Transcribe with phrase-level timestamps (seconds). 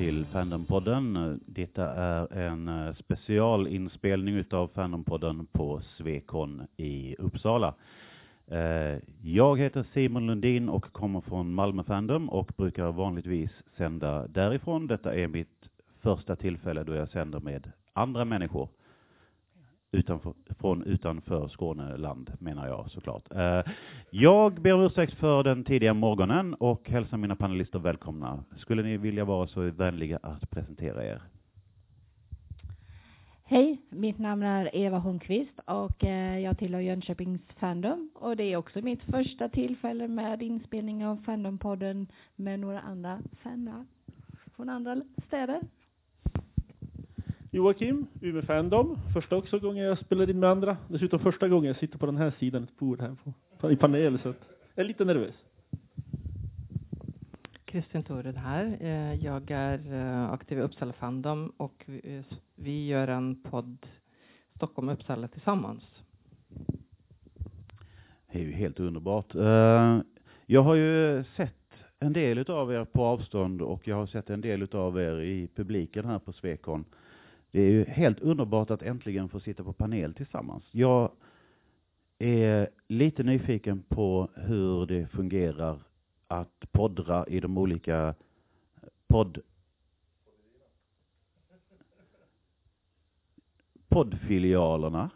[0.00, 1.40] Till Fandompodden.
[1.46, 7.74] Detta är en eh, specialinspelning utav Fandompodden på Svekon i Uppsala.
[8.46, 14.86] Eh, jag heter Simon Lundin och kommer från Malmö Fandom och brukar vanligtvis sända därifrån.
[14.86, 15.68] Detta är mitt
[16.02, 18.68] första tillfälle då jag sänder med andra människor
[19.92, 23.32] utanför, från utanför Skåneland, menar jag såklart.
[23.32, 23.72] Eh,
[24.10, 28.44] jag ber om ursäkt för den tidiga morgonen och hälsar mina panelister välkomna.
[28.58, 31.22] Skulle ni vilja vara så vänliga att presentera er?
[33.44, 38.56] Hej, mitt namn är Eva Holmqvist och eh, jag tillhör Jönköpings Fandom och det är
[38.56, 43.86] också mitt första tillfälle med inspelning av Fandompodden med några andra fannar
[44.56, 45.60] från andra städer.
[47.50, 48.98] Joakim, Umeå Fandom.
[49.14, 50.76] Första också gången jag spelar in med andra.
[50.88, 53.16] Dessutom första gången jag sitter på den här sidan ett bord här
[53.60, 54.36] på, i panel, så att
[54.74, 55.34] jag är lite nervös.
[57.64, 58.76] Kristin Tored här.
[58.80, 63.86] Eh, Jag är eh, aktiv i Uppsala Fandom och vi- eh, vi gör en podd
[64.56, 65.82] Stockholm och Uppsala tillsammans.
[68.32, 69.34] Det är ju helt underbart.
[70.46, 71.54] Jag har ju sett
[71.98, 75.48] en del utav er på avstånd och jag har sett en del utav er i
[75.54, 76.84] publiken här på Svekon.
[77.50, 80.64] Det är ju helt underbart att äntligen få sitta på panel tillsammans.
[80.70, 81.10] Jag
[82.18, 85.78] är lite nyfiken på hur det fungerar
[86.28, 88.14] att poddra i de olika
[89.08, 89.40] podd
[93.88, 95.10] poddfilialerna.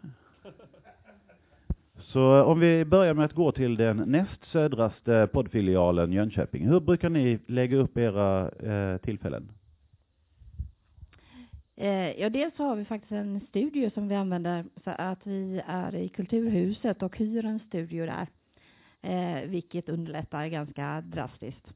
[1.97, 6.67] Så om vi börjar med att gå till den näst södraste poddfilialen Jönköping.
[6.67, 9.51] Hur brukar ni lägga upp era eh, tillfällen?
[11.77, 15.95] Eh, ja, dels har vi faktiskt en studio som vi använder så att vi är
[15.95, 18.27] i Kulturhuset och hyr en studio där,
[19.01, 21.73] eh, vilket underlättar ganska drastiskt.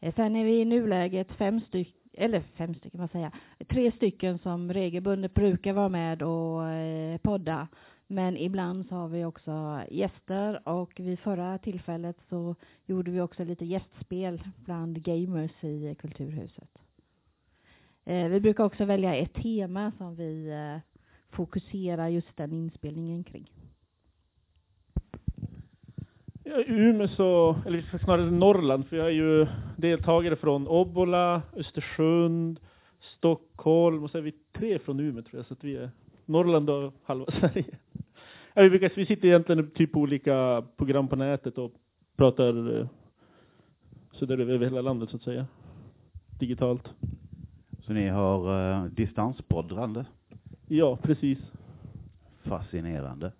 [0.00, 3.92] Eh, sen är vi i nuläget fem stycken, eller fem stycken, vad säger jag, tre
[3.92, 7.68] stycken som regelbundet brukar vara med och eh, podda.
[8.06, 12.54] Men ibland så har vi också gäster och vid förra tillfället så
[12.86, 16.85] gjorde vi också lite gästspel bland gamers i Kulturhuset.
[18.06, 20.80] Eh, vi brukar också välja ett tema som vi eh,
[21.30, 23.50] fokuserar just den inspelningen kring.
[26.44, 29.46] Ja, Umeå så, eller snarare Norrland, för jag är ju
[29.76, 32.60] deltagare från Obbola, Östersund,
[33.00, 35.90] Stockholm och så är vi tre från Umeå tror jag, så att vi är
[36.24, 37.78] Norrland och halva Sverige.
[38.54, 41.72] Ja, vi, brukar, vi sitter egentligen typ på olika program på nätet och
[42.16, 42.86] pratar eh,
[44.12, 45.46] så där över hela landet så att säga.
[46.38, 46.94] Digitalt.
[47.86, 50.06] Så ni har eh, distanspoddrande?
[50.68, 51.38] Ja, precis.
[52.42, 53.32] Fascinerande.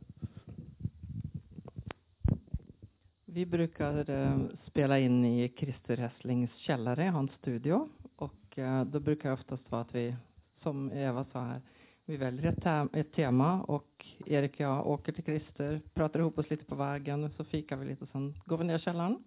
[3.24, 7.88] Vi brukar eh, spela in i Christer Hässlings källare, hans studio.
[8.16, 10.14] Och eh, då brukar det oftast vara att vi,
[10.62, 11.60] som Eva sa här,
[12.04, 16.38] vi väljer ett, te- ett tema och Erik och jag åker till Christer, pratar ihop
[16.38, 19.12] oss lite på vägen, så fikar vi lite och sen går vi ner i källaren.
[19.12, 19.18] Eh,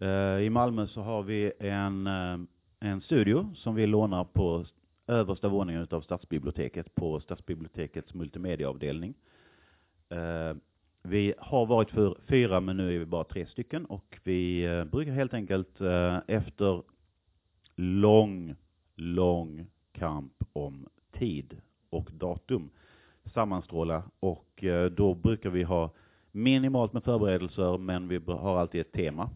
[0.00, 2.38] Eh, I Malmö så har vi en, eh,
[2.80, 4.64] en studio som vi lånar på
[5.06, 9.14] översta våningen utav Stadsbiblioteket på Stadsbibliotekets multimediaavdelning.
[10.08, 10.56] Eh,
[11.02, 15.12] vi har varit för fyra men nu är vi bara tre stycken och vi brukar
[15.12, 15.80] helt enkelt
[16.26, 16.82] efter
[17.76, 18.54] lång,
[18.96, 21.60] lång kamp om tid
[21.90, 22.70] och datum
[23.24, 25.90] sammanstråla och då brukar vi ha
[26.32, 29.30] minimalt med förberedelser men vi har alltid ett tema.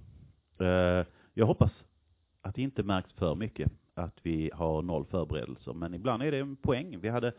[0.62, 1.84] Eh, jag hoppas
[2.42, 6.38] att det inte märks för mycket att vi har noll förberedelser, men ibland är det
[6.38, 7.00] en poäng.
[7.00, 7.32] Vi hade,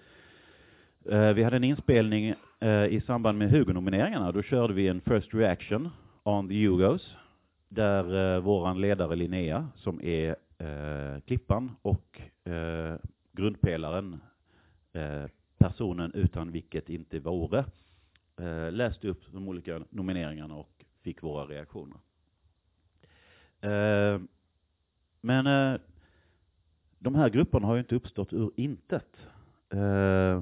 [1.09, 4.31] eh, vi hade en inspelning eh, i samband med Hugo-nomineringarna.
[4.31, 5.89] Då körde vi en first reaction
[6.23, 7.15] on the Hugos,
[7.69, 10.35] där våran ledare Linnea, som är
[11.19, 12.21] klippan och
[13.31, 14.19] grundpelaren,
[15.57, 17.65] personen utan vilket inte vore,
[18.71, 21.97] läste upp de olika nomineringarna och fick våra reaktioner.
[23.63, 24.21] Eh,
[25.21, 25.79] men eh,
[26.99, 29.27] de här grupperna har ju inte uppstått ur intet.
[29.69, 30.41] Eh,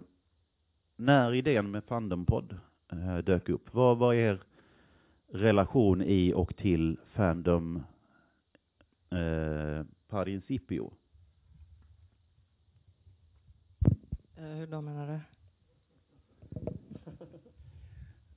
[0.96, 2.58] när idén med Fandompod
[2.92, 4.40] eh, dök upp, vad var er
[5.28, 7.84] relation i och till Fandom
[9.10, 9.86] eh?
[14.36, 15.20] Eh, hur då menar du?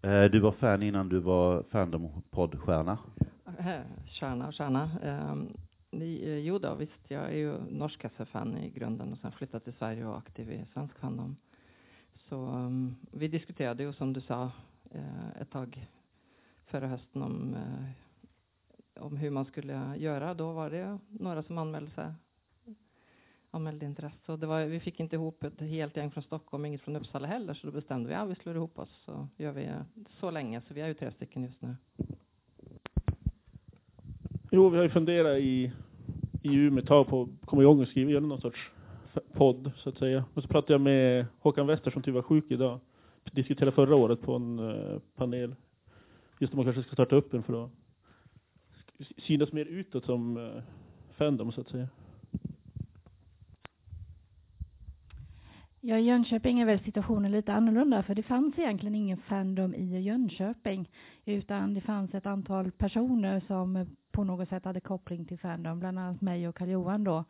[0.09, 2.99] Eh, du var fan innan du var Fandom-poddstjärna.
[3.21, 3.34] Eh,
[4.07, 4.91] Kärna och kärna.
[5.03, 5.57] Ehm,
[5.91, 9.73] eh, jo då, visst, jag är ju norsk SF-fan i grunden och sen flyttat till
[9.73, 11.37] Sverige och var aktiv i svensk fandom.
[12.29, 14.51] Så um, vi diskuterade ju som du sa
[14.91, 15.89] eh, ett tag
[16.67, 17.91] förra hösten om eh,
[19.01, 20.35] om hur man skulle göra.
[20.35, 22.13] Då var det några som anmälde sig
[23.51, 24.33] anmälde intresse.
[24.33, 27.27] Och det var, vi fick inte ihop ett helt gäng från Stockholm, inget från Uppsala
[27.27, 29.71] heller, så då bestämde vi att ja, vi slår ihop oss så gör vi
[30.21, 30.61] så länge.
[30.61, 31.77] Så vi är ju tre stycken just nu.
[34.57, 35.73] Jo, vi har ju funderat i,
[36.43, 38.71] i Umeå ett tag på att komma igång och skriva, göra någon sorts
[39.33, 40.25] podd, så att säga.
[40.35, 42.81] Och så pratade jag med Håkan Wester som tyvärr var sjuk idag.
[43.33, 45.55] Diskuterade förra året på en uh, panel.
[46.39, 47.71] Just om man kanske ska starta upp en för att
[49.17, 50.63] synas mer utåt som uh,
[51.11, 51.89] Fandom, så att säga.
[55.81, 60.01] Ja, i Jönköping är väl situationen lite annorlunda, för det fanns egentligen ingen Fandom i
[60.01, 60.91] Jönköping,
[61.25, 65.99] utan det fanns ett antal personer som på något sätt hade koppling till Fandom, bland
[65.99, 67.25] annat mig och Karl-Johan då,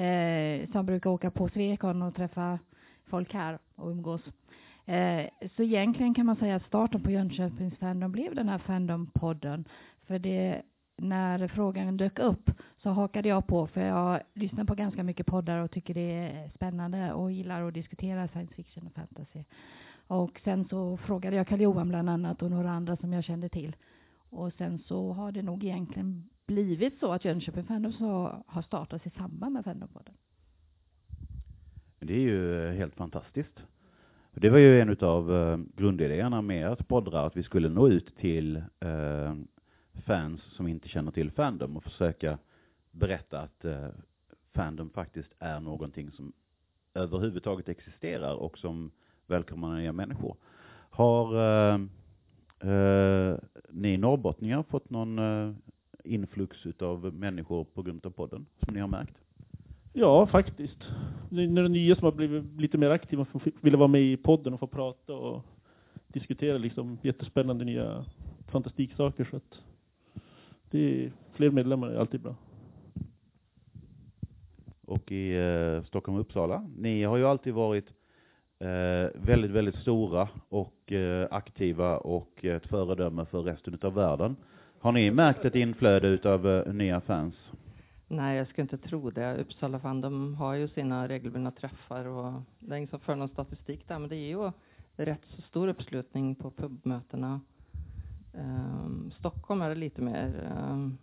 [0.00, 2.58] eh, som brukar åka på Svekon och träffa
[3.06, 4.20] folk här och umgås.
[4.86, 5.26] Eh,
[5.56, 9.64] så egentligen kan man säga att starten på Jönköpings Fandom blev den här Fandom-podden,
[10.06, 10.62] för det
[10.96, 12.50] när frågan dök upp
[12.82, 16.48] så hakade jag på för jag lyssnar på ganska mycket poddar och tycker det är
[16.48, 19.44] spännande och gillar att diskutera science fiction och fantasy.
[20.06, 23.76] Och sen så frågade jag Karl-Johan bland annat och några andra som jag kände till.
[24.32, 27.98] Och sen så har det nog egentligen blivit så att Jönköping Fandoms
[28.46, 30.14] har startats i samband med Fandompodden.
[31.98, 33.62] Det är ju helt fantastiskt.
[34.32, 38.16] Det var ju en av eh, grundidéerna med att poddra, att vi skulle nå ut
[38.16, 39.34] till eh,
[40.06, 42.38] fans som inte känner till Fandom och försöka
[42.90, 43.88] berätta att eh,
[44.54, 46.32] Fandom faktiskt är någonting som
[46.94, 48.90] överhuvudtaget existerar och som
[49.26, 50.36] välkomnar nya människor.
[50.90, 51.26] Har
[51.74, 51.78] eh,
[52.62, 53.38] eh,
[53.70, 55.54] ni norrbottningar fått någon eh,
[56.04, 59.14] influx av människor på grund av podden, som ni har märkt?
[59.92, 60.88] Ja, faktiskt.
[61.30, 64.16] Nu är det nya som har blivit lite mer aktiva, som ville vara med i
[64.16, 65.42] podden och få prata och
[66.08, 68.04] diskutera liksom jättespännande nya
[68.48, 69.24] fantastiksaker.
[69.30, 69.62] Så att
[70.70, 72.36] det är, fler medlemmar är alltid bra.
[74.86, 77.86] Och i eh, Stockholm och Uppsala, ni har ju alltid varit
[78.62, 84.36] eh, väldigt, väldigt stora och eh, aktiva och ett föredöme för resten av världen.
[84.80, 87.34] Har ni märkt ett inflöde utav eh, nya fans?
[88.08, 89.36] Nej, jag skulle inte tro det.
[89.36, 93.28] Uppsala fan, de har ju sina regelbundna träffar och det är ingen som för någon
[93.28, 94.52] statistik där, men det är ju
[94.96, 97.40] rätt så stor uppslutning på pubmötena.
[98.34, 100.98] Um, Stockholm är det lite mer um,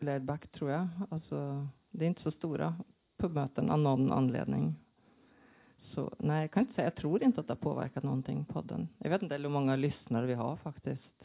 [0.00, 0.88] laid back tror jag.
[1.10, 2.74] Alltså, det är inte så stora
[3.18, 4.74] pubmöten av någon anledning.
[5.94, 6.86] Så nej, jag kan inte säga.
[6.86, 8.88] Jag tror inte att det har påverkat någonting, podden.
[8.98, 11.24] Jag vet inte hur många lyssnare vi har faktiskt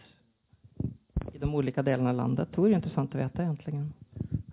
[1.34, 2.50] i de olika delarna av landet.
[2.52, 3.94] Det vore intressant att veta egentligen.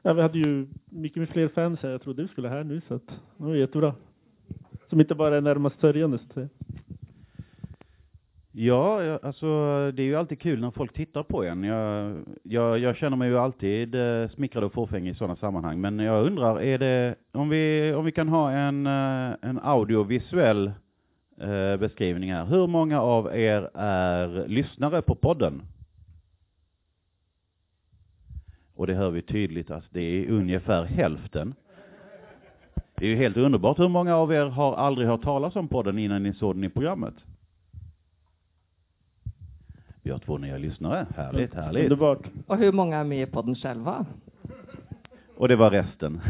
[0.03, 1.91] Ja, vi hade ju mycket fler fans här.
[1.91, 3.95] jag trodde vi skulle här nu, så att det var jättebra.
[4.91, 6.49] Som inte bara är närmast sörjande, så
[8.59, 9.47] Ja, alltså
[9.95, 11.65] det är ju alltid kul när folk tittar på en.
[11.65, 15.81] Jag, jag, jag känner mig ju alltid eh, smickrad och fåfäng i sådana sammanhang.
[15.81, 20.67] Men jag undrar, är det, om vi, om vi kan ha en, eh, en audiovisuell
[21.41, 22.45] eh, beskrivning här.
[22.45, 25.63] Hur många av er är lyssnare på podden?
[28.75, 31.55] Och det hör vi tydligt att det är ungefär hälften.
[32.95, 33.79] Det är ju helt underbart.
[33.79, 36.69] Hur många av er har aldrig hört talas om podden innan ni såg den i
[36.69, 37.15] programmet?
[40.07, 41.07] Vi har två nya lyssnare.
[41.17, 41.83] Härligt, härligt.
[41.83, 42.29] Underbart.
[42.47, 44.07] Och hur många är med i podden själva?
[45.37, 46.15] Och det var resten.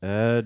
[0.00, 0.44] eh,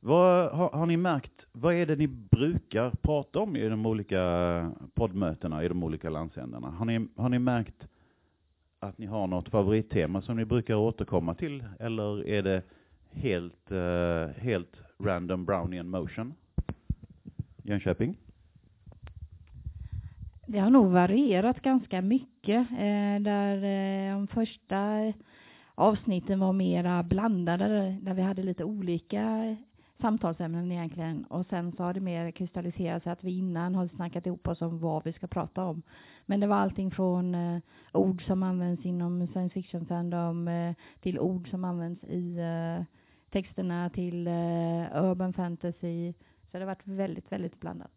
[0.00, 4.72] vad, har, har, ni märkt, vad är det ni brukar prata om i de olika
[4.94, 6.70] poddmötena i de olika landsändarna?
[6.70, 7.88] Har ni, har ni märkt
[8.80, 11.64] att ni har något favorittema som ni brukar återkomma till?
[11.80, 12.62] Eller är det
[13.10, 16.34] helt, eh, helt random brownian motion?
[17.66, 18.16] Jönköping?
[20.46, 22.70] Det har nog varierat ganska mycket.
[22.70, 25.12] Eh, där eh, de första
[25.74, 29.56] avsnitten var mera blandade, där vi hade lite olika
[30.00, 31.24] samtalsämnen egentligen.
[31.24, 34.62] Och sen så har det mer kristalliserat sig att vi innan har snackat ihop oss
[34.62, 35.82] om vad vi ska prata om.
[36.26, 37.60] Men det var allting från eh,
[37.92, 42.84] ord som används inom science fiction fandom eh, till ord som används i eh,
[43.30, 46.12] texterna till eh, urban fantasy
[46.50, 47.92] så det har varit väldigt, väldigt blandat.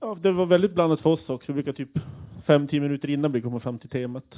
[0.00, 1.52] Ja, det var väldigt blandat för oss också.
[1.52, 1.98] Vi brukar typ
[2.46, 4.36] fem, tio minuter innan vi kommer fram till temat.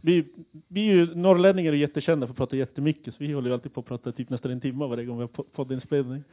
[0.00, 0.26] Vi,
[0.68, 3.74] vi är ju norrlänningar är jättekända för att prata jättemycket, så vi håller ju alltid
[3.74, 6.24] på att prata typ nästan en timme varje gång vi har poddinspelning.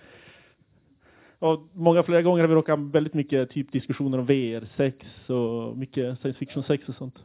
[1.39, 5.77] Och många flera gånger har vi råkat väldigt mycket typ diskussioner om VR, sex och
[5.77, 7.23] mycket science fiction sex och sånt.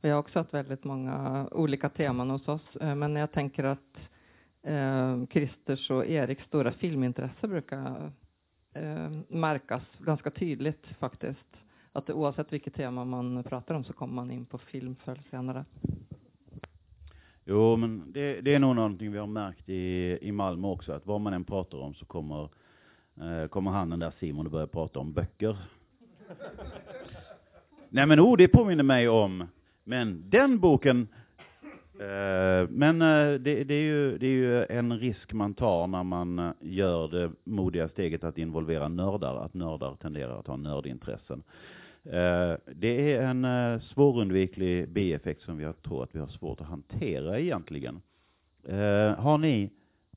[0.00, 3.98] Vi har också haft väldigt många olika teman hos oss, eh, men jag tänker att
[4.62, 8.12] eh, Christers och Eriks stora filmintresse brukar
[8.74, 11.56] eh, märkas ganska tydligt faktiskt.
[11.92, 15.64] Att oavsett vilket tema man pratar om så kommer man in på film förr senare.
[17.44, 21.06] Jo, men det, det är nog någonting vi har märkt i, i Malmö också, att
[21.06, 22.48] vad man än pratar om så kommer,
[23.20, 25.56] eh, kommer han den där Simon och börjar prata om böcker.
[27.88, 29.46] Nej men oh, det påminner mig om,
[29.90, 31.08] men den boken,
[32.00, 36.02] eh, men eh, det, det, är ju, det är ju en risk man tar när
[36.02, 41.42] man eh, gör det modiga steget att involvera nördar, att nördar tenderar att ha nördintressen.
[42.04, 46.66] Eh, det är en eh, svårundviklig bieffekt som jag tror att vi har svårt att
[46.66, 48.02] hantera egentligen.
[48.68, 49.70] Eh, har ni,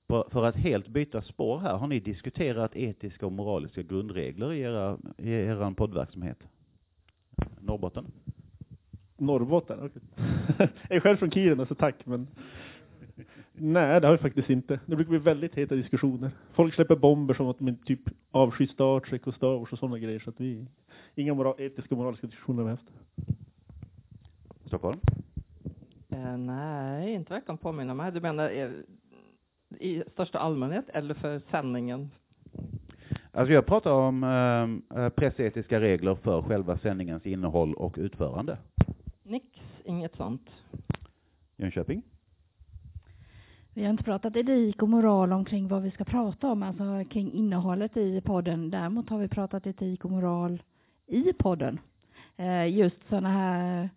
[0.07, 4.97] för att helt byta spår här, har ni diskuterat etiska och moraliska grundregler i, era,
[5.17, 6.39] i er poddverksamhet?
[7.59, 8.11] Norrbotten?
[9.25, 9.79] Norrbotten?
[9.79, 10.01] Okay.
[10.89, 12.27] jag är själv från Kiruna, så tack, men
[13.55, 14.79] Nej, det har vi faktiskt inte.
[14.85, 16.31] Det brukar bli väldigt heta diskussioner.
[16.53, 17.99] Folk släpper bomber som att de typ
[18.31, 20.19] avskyr Star Trek och Star Wars och sådana grejer.
[20.19, 20.65] Så att vi,
[21.15, 22.89] inga moral, etiska och moraliska diskussioner har vi haft.
[24.65, 24.99] Stockholm?
[26.09, 28.11] Eh, nej, inte verkar påminna mig.
[28.11, 28.69] Du menar eh,
[29.79, 32.11] i största allmänhet eller för sändningen?
[33.31, 34.23] Alltså jag pratar om
[34.95, 38.57] eh, pressetiska regler för själva sändningens innehåll och utförande.
[39.85, 40.49] Inget sånt.
[41.57, 42.03] Jönköping?
[43.73, 47.31] Vi har inte pratat etik och moral omkring vad vi ska prata om, alltså kring
[47.31, 48.69] innehållet i podden.
[48.69, 50.63] Däremot har vi pratat etik och moral
[51.07, 51.79] i podden.
[52.37, 53.89] Eh, just sådana här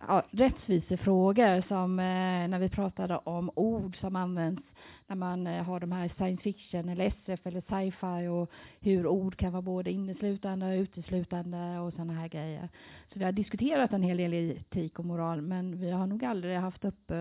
[0.00, 4.62] ja, rättvisefrågor som eh, när vi pratade om ord som används
[5.08, 8.50] när man eh, har de här science fiction eller SF eller sci-fi och
[8.80, 12.68] hur ord kan vara både inneslutande och uteslutande och sådana här grejer.
[13.12, 16.56] Så vi har diskuterat en hel del etik och moral men vi har nog aldrig
[16.56, 17.16] haft upp eh,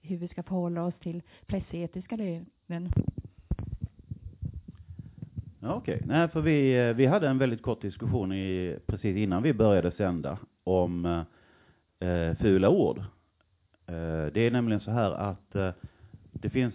[0.00, 2.90] hur vi ska förhålla oss till pressetiska regler.
[5.60, 6.00] Okej, okay.
[6.04, 9.90] nej för vi, eh, vi hade en väldigt kort diskussion i, precis innan vi började
[9.90, 11.24] sända om
[12.00, 12.98] eh, fula ord.
[13.86, 15.70] Eh, det är nämligen så här att eh,
[16.32, 16.74] det finns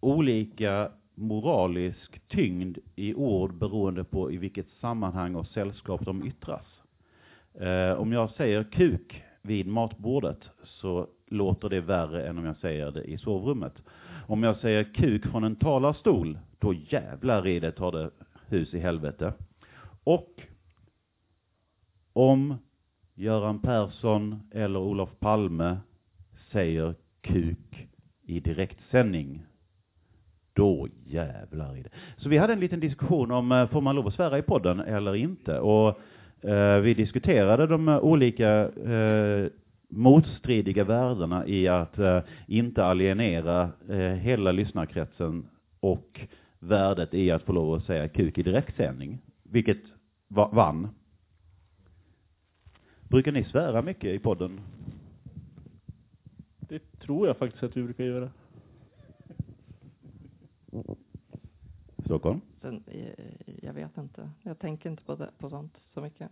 [0.00, 6.82] olika moralisk tyngd i ord beroende på i vilket sammanhang och sällskap de yttras.
[7.54, 12.90] Eh, om jag säger kuk vid matbordet så låter det värre än om jag säger
[12.90, 13.82] det i sovrummet.
[14.26, 18.10] Om jag säger kuk från en talarstol, då jävlar i det tar det
[18.46, 19.32] hus i helvete.
[20.04, 20.42] Och
[22.12, 22.54] om
[23.14, 25.78] Göran Persson eller Olof Palme
[26.52, 27.88] säger kuk
[28.22, 29.44] i direktsändning,
[30.60, 31.88] då jävlar i det.
[32.16, 34.80] Så vi hade en liten diskussion om, eh, får man lov att svära i podden
[34.80, 35.58] eller inte?
[35.58, 36.00] Och
[36.44, 39.46] eh, vi diskuterade de eh, olika eh,
[39.88, 45.48] motstridiga värdena i att eh, inte alienera eh, hela lyssnarkretsen
[45.80, 46.20] och
[46.58, 49.82] värdet i att få lov att säga kuk i direktsändning, vilket
[50.28, 50.88] va vann.
[53.08, 54.60] Brukar ni svära mycket i podden?
[56.58, 58.30] Det tror jag faktiskt att vi brukar göra.
[62.04, 62.40] Stockholm?
[62.60, 63.24] Sen, eh,
[63.62, 64.30] jag vet inte.
[64.42, 66.30] Jag tänker inte på, det, på sånt så mycket.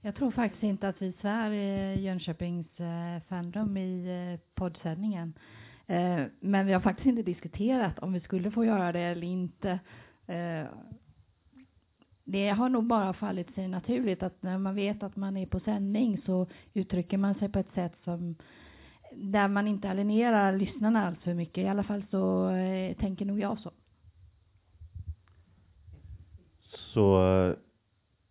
[0.00, 5.34] Jag tror faktiskt inte att vi svär i Jönköpings eh, fandom i eh, poddsändningen.
[5.86, 9.70] Eh, men vi har faktiskt inte diskuterat om vi skulle få göra det eller inte.
[10.26, 10.66] Eh,
[12.24, 15.60] det har nog bara fallit sig naturligt att när man vet att man är på
[15.60, 18.34] sändning så uttrycker man sig på ett sätt som
[19.16, 21.64] där man inte alienerar lyssnarna alls för mycket.
[21.64, 23.70] I alla fall så eh, tänker nog jag så.
[26.94, 27.54] Så eh,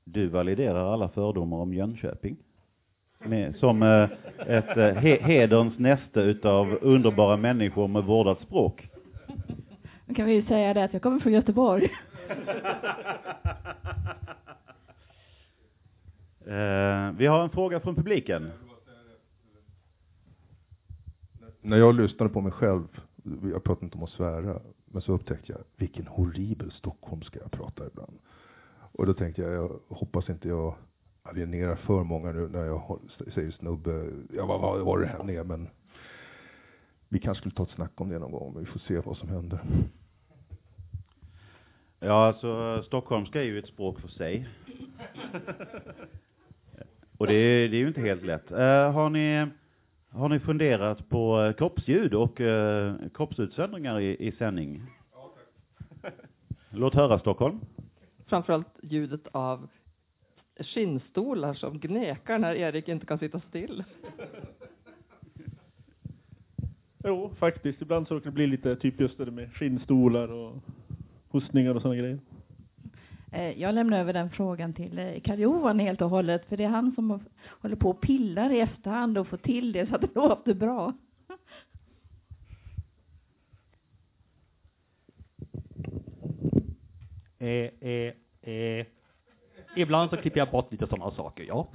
[0.03, 2.37] du validerar alla fördomar om Jönköping?
[3.19, 4.09] Med, som eh,
[4.47, 8.89] ett eh, he, hederns näste utav underbara människor med vårdat språk.
[10.05, 11.83] Då kan vi ju säga det att jag kommer från Göteborg.
[16.47, 18.51] eh, vi har en fråga från publiken.
[21.65, 22.87] När jag lyssnade på mig själv,
[23.51, 27.87] jag pratar inte om att svära, men så upptäckte jag vilken horribel stockholmska jag pratar
[27.87, 28.19] ibland.
[28.91, 30.75] Och då tänkte jag, jag hoppas inte jag
[31.23, 32.99] alienerar för många nu när jag
[33.33, 34.11] säger snubbe.
[34.33, 35.69] Ja, vad var, var det här ner, men
[37.09, 39.17] vi kanske skulle ta ett snack om det någon gång, men vi får se vad
[39.17, 39.59] som händer.
[41.99, 44.49] Ja, alltså stockholmska är ju ett språk för sig.
[47.17, 48.51] Och det är, det är ju inte helt lätt.
[48.51, 49.47] Uh, har ni
[50.15, 54.81] har ni funderat på kroppsljud och uh, kroppsutsöndringar i, i sändning?
[55.13, 55.33] Ja,
[56.01, 56.13] tack.
[56.69, 57.59] Låt höra Stockholm
[58.27, 59.67] framförallt ljudet av
[60.59, 63.83] skinnstolar som gnekar när Erik inte kan sitta still.
[67.03, 67.81] Jo, faktiskt.
[67.81, 70.55] Ibland så råkar det bli lite typ just det med skinnstolar och
[71.29, 72.19] hostningar och sådana grejer.
[73.35, 76.67] Eh, Jag lämnar över den frågan till eh, Karl-Johan helt och hållet, för det är
[76.67, 77.25] han som
[77.61, 80.93] håller på och pillar i efterhand och får till det så att det låter bra.
[87.39, 88.85] Eh, eh, eh.
[89.75, 91.67] Ibland så klipper jag bort lite sådana saker, ja.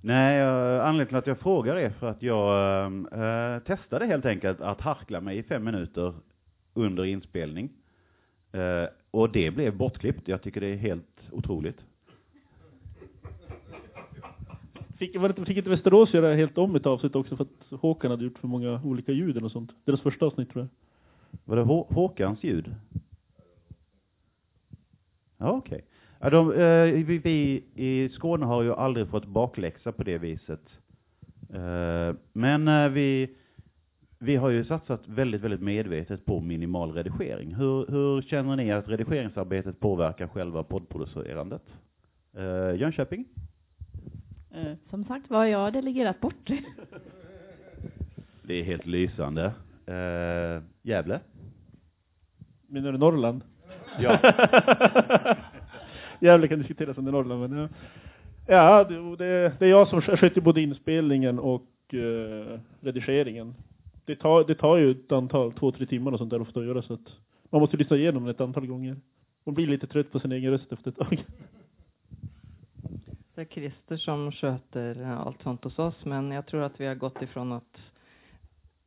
[0.00, 4.60] Nej, eh, anledningen till att jag frågar är för att jag eh, testade helt enkelt
[4.60, 6.14] att harkla mig i fem minuter
[6.74, 7.70] under inspelning.
[8.54, 10.28] Eh, och det blev bortklippt.
[10.28, 11.84] Jag tycker det är helt otroligt.
[14.98, 18.10] Fick, var det, fick inte Västerås göra helt om ett avsnitt också för att Håkan
[18.10, 19.70] hade gjort för många olika ljud och sånt?
[19.84, 20.68] Deras första avsnitt tror jag.
[21.44, 22.74] Var det Hå Håkans ljud?
[25.38, 25.84] Ja, okej.
[26.20, 30.80] Ja, de, eh, vi, vi i Skåne har ju aldrig fått bakläxa på det viset.
[31.54, 33.36] Eh, men eh, vi,
[34.18, 37.54] vi har ju satsat väldigt, väldigt medvetet på minimal redigering.
[37.54, 41.62] Hur, hur känner ni att redigeringsarbetet påverkar själva poddproducerandet?
[42.36, 43.24] Eh, Jönköping?
[44.50, 46.34] Eh, Som sagt var, jag har delegerat bort
[48.42, 48.58] det.
[48.60, 49.44] Är helt lysande.
[49.86, 51.20] Eh, Gävle?
[52.66, 53.42] Menar du Norrland?
[53.98, 54.18] Ja.
[56.20, 57.68] Gävle kan diskuteras under Norrland, men ja.
[58.46, 63.54] Ja, det, det, det är jag som sköter både inspelningen och eh, redigeringen.
[64.04, 66.66] Det tar, det tar ju ett antal, två, tre timmar och sånt där ofta att
[66.66, 67.16] göra så att
[67.50, 68.96] man måste lyssna igenom det ett antal gånger.
[69.44, 71.24] Man blir lite trött på sin egen röst efter ett tag.
[73.34, 76.94] Det är Christer som sköter allt sånt hos oss, men jag tror att vi har
[76.94, 77.78] gått ifrån att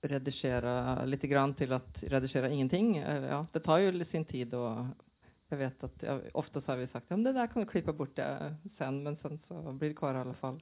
[0.02, 2.98] redigera lite grann till att redigera ingenting.
[2.98, 4.86] Eh, ja, det tar ju sin tid och
[5.50, 8.16] jag vet att jag, oftast har vi sagt, ja det där kan vi klippa bort
[8.16, 10.60] det sen, men sen så blir det kvar i alla fall.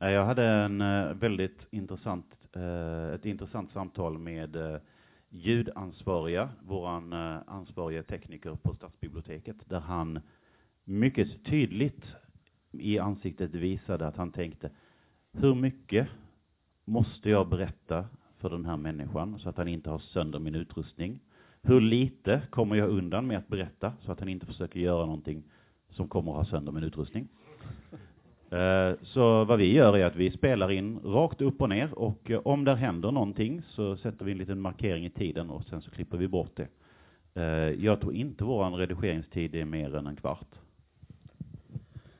[0.00, 4.80] Eh, jag hade en eh, väldigt intressant, eh, ett intressant samtal med
[5.28, 10.20] ljudansvariga, våran ansvarige ansvariga tekniker på Stadsbiblioteket, där han
[10.84, 12.14] mycket tydligt
[12.72, 14.70] i ansiktet visade att han tänkte,
[15.32, 16.08] hur mycket
[16.84, 18.06] måste jag berätta
[18.38, 21.20] för den här människan så att han inte har sönder min utrustning?
[21.62, 25.42] Hur lite kommer jag undan med att berätta så att han inte försöker göra någonting
[25.90, 27.28] som kommer att ha sönder min utrustning?
[28.50, 32.30] Eh, så vad vi gör är att vi spelar in rakt upp och ner och
[32.30, 35.80] eh, om där händer någonting så sätter vi en liten markering i tiden och sen
[35.80, 36.68] så klipper vi bort det.
[37.40, 40.48] Eh, jag tror inte våran redigeringstid är mer än en kvart.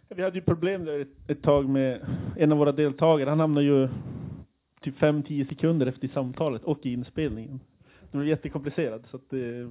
[0.09, 2.01] Vi hade ju problem där ett, tag med
[2.37, 3.31] en av våra deltagare.
[3.31, 3.89] Han hamnade ju
[4.81, 7.61] typ 5-10 sekunder efter i samtalet och i inspelningen.
[8.11, 9.71] Det blev jättekomplicerat så att det,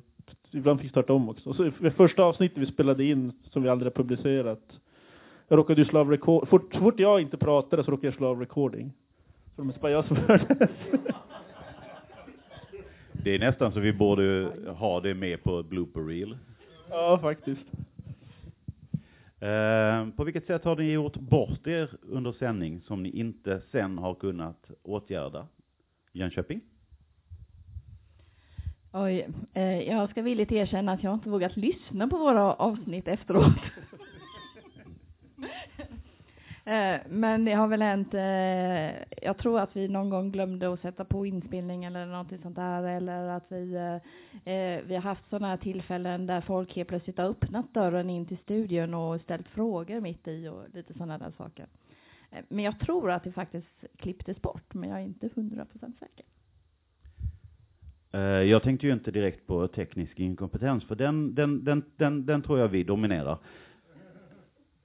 [0.52, 1.50] ibland fick starta om också.
[1.50, 4.80] Och så det första avsnittet vi spelade in som vi aldrig har publicerat.
[5.48, 8.14] Jag råkade ju slå av record, fort, så fort jag inte pratade så råkade jag
[8.14, 8.94] slå av recording.
[9.56, 10.06] Så det är bara jag.
[13.24, 16.38] Det är nästan så vi borde ha det med på blooper reel.
[16.90, 17.66] ja, faktiskt.
[19.40, 23.98] Eh, På vilket sätt har ni gjort bort er under sändning som ni inte sen
[23.98, 25.48] har kunnat åtgärda?
[26.14, 26.62] Jönköping?
[28.94, 33.54] Oj, eh, jag ska villigt erkänna att jag inte vågat lyssna på våra avsnitt efteråt.
[36.68, 40.82] Eh, men det har väl hänt, eh, jag tror att vi någon gång glömde att
[40.82, 45.30] sätta på inspelning eller någonting sånt där, eller att vi, eh, eh vi har haft
[45.30, 49.48] sådana här tillfällen där folk helt plötsligt har öppnat dörren in till studion och ställt
[49.48, 51.66] frågor mitt i och lite sådana där saker.
[52.32, 56.00] Eh, men jag tror att det faktiskt klipptes bort, men jag är inte hundra procent
[56.00, 56.26] säker.
[58.44, 62.60] Jag tänkte ju inte direkt på teknisk inkompetens, för den, den, den, den, den tror
[62.60, 63.38] jag vi dominerar.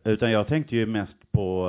[0.05, 1.69] Utan jag tänkte ju mest på,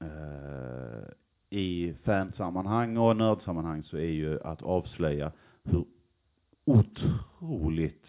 [0.00, 1.08] eh,
[1.50, 5.32] i fansammanhang och nördsammanhang så är ju att avslöja
[5.64, 5.84] hur
[6.64, 8.04] otroligt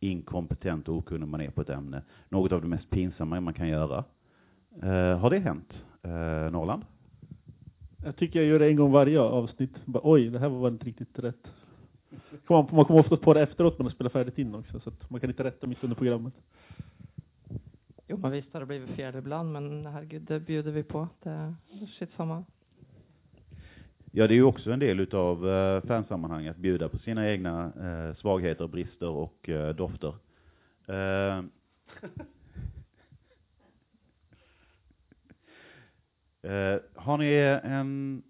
[0.00, 2.02] inkompetent och okunnig man är på ett ämne.
[2.28, 4.04] Något av det mest pinsamma man kan göra.
[4.82, 5.72] Eh, har det hänt?
[6.02, 6.84] Eh, Norrland?
[8.04, 9.84] Jag tycker jag gör det en gång varje avsnitt.
[9.84, 11.52] Bara, Oj, det här var inte riktigt rätt.
[12.48, 15.20] Man, kommer ofta på det efteråt när man spelar färdigt in också, så att man
[15.20, 16.34] kan inte rätta mitt under programmet.
[18.08, 21.08] Jo, men visst har det blivit fel ibland, men herregud, det bjuder vi på.
[21.22, 21.54] Det är
[21.98, 22.44] skitsamma.
[24.10, 27.64] Ja, det är ju också en del utav eh, fansammanhang att bjuda på sina egna
[27.64, 30.14] eh, svagheter, brister och eh, dofter.
[30.86, 31.38] Eh,
[36.52, 38.22] eh, har ni en,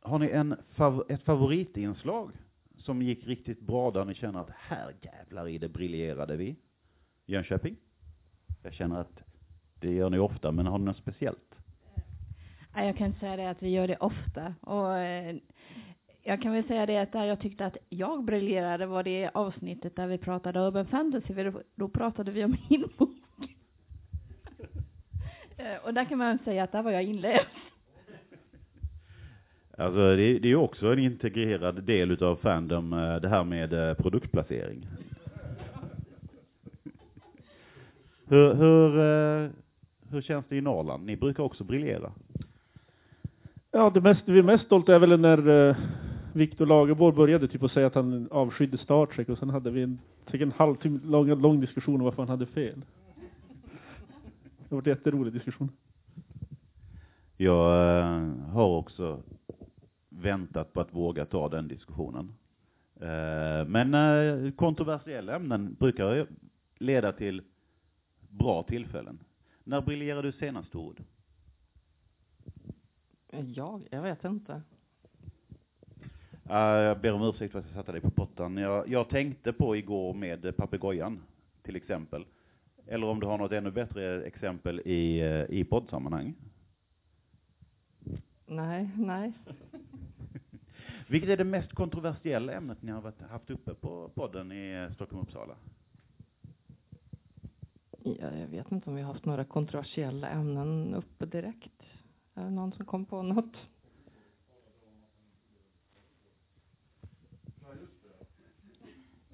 [0.00, 2.32] har ni en fav, ett favoritinslag
[2.78, 6.56] som gick riktigt bra där ni känner att här jävlar i det briljerade vi?
[7.26, 7.76] Jönköping?
[8.62, 9.22] Jag känner att
[9.80, 11.54] det gör ni ofta, men har ni något speciellt?
[12.74, 14.54] Nej, Jag kan säga det att vi gör det ofta.
[14.60, 15.36] Och, eh,
[16.22, 19.96] jag kan väl säga det att där jag tyckte att jag briljerade var det avsnittet
[19.96, 23.10] där vi pratade urban fantasy, för då, pratade vi om min bok.
[25.60, 27.46] Eh, och där kan man säga att där var jag inläst.
[29.78, 34.86] Alltså det, det är också en integrerad del utav Fandom, eh, det här med produktplacering.
[38.28, 39.50] Hur, hur, eh,
[40.10, 41.06] hur känns det i Norrland?
[41.06, 42.12] Ni brukar också briljera.
[43.70, 45.76] Ja, det mest, vi är mest stolta är väl när uh,
[46.32, 49.82] Viktor Lagerborg började typ att säga att han avskydde Star Trek och sen hade vi
[49.82, 52.82] en, en halvtimme lång, lång diskussion om varför han hade fel.
[54.68, 55.70] Det var en jätterolig diskussion.
[57.36, 59.22] Jag eh, har också
[60.08, 62.32] väntat på att våga ta den diskussionen.
[63.00, 66.26] Eh, men eh, kontroversiella ämnen brukar
[66.78, 67.42] leda till
[68.28, 69.18] bra tillfällen.
[69.64, 71.02] När briljerade du senast ord?
[73.30, 73.88] Jag?
[73.90, 74.62] Jag vet inte.
[76.50, 78.56] Uh, jag ber om ursäkt för att jag satte dig på pottan.
[78.56, 81.22] Jag, jag tänkte på igår med papegojan,
[81.62, 82.24] till exempel.
[82.86, 86.34] Eller om du har något ännu bättre exempel i, i poddsammanhang.
[88.46, 89.32] Nej, nej.
[91.06, 94.94] Vilket är det mest kontroversiella ämnet ni har varit, haft uppe på podden i eh,
[94.94, 95.54] Stockholm Uppsala?
[98.20, 101.82] Ja, jag vet inte om vi har haft några kontroversiella ämnen uppe direkt.
[102.34, 103.56] Är det någon som kom på något?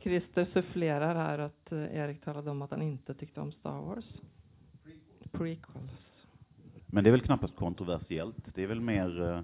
[0.04, 4.04] Christer sufflerar här att eh, Erik talade om att han inte tyckte om Star Wars.
[5.32, 5.90] Prequels.
[6.86, 8.54] Men det är väl knappast kontroversiellt?
[8.54, 9.40] Det är väl mer uh,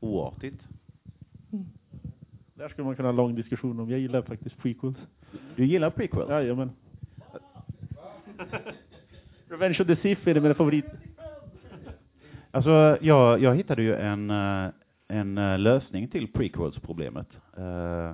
[0.00, 0.62] oartigt?
[1.52, 1.64] Mm.
[2.54, 3.90] Där skulle man kunna ha en lång diskussion om.
[3.90, 4.96] Jag gillar faktiskt prequels.
[5.56, 6.28] Du gillar prequel?
[6.28, 6.70] Jajamän.
[9.48, 10.98] Revenge of the Sith är det mina favoriter.
[12.50, 14.70] Alltså, jag, jag hittade ju en, eh,
[15.08, 17.26] en eh, lösning till prequels-problemet.
[17.56, 18.12] Eh,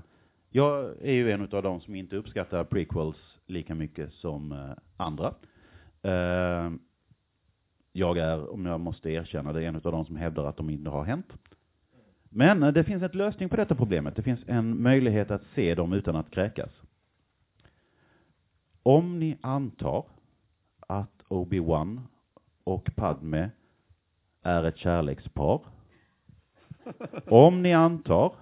[0.50, 5.34] jag är ju en av de som inte uppskattar prequels lika mycket som andra.
[7.92, 10.90] Jag är, om jag måste erkänna det, en av de som hävdar att de inte
[10.90, 11.32] har hänt.
[12.28, 14.16] Men det finns en lösning på detta problemet.
[14.16, 16.70] Det finns en möjlighet att se dem utan att kräkas.
[18.82, 20.04] Om ni antar
[20.86, 22.00] att Obi-Wan
[22.64, 23.50] och Padme
[24.42, 25.60] är ett kärlekspar.
[27.26, 28.32] Om ni antar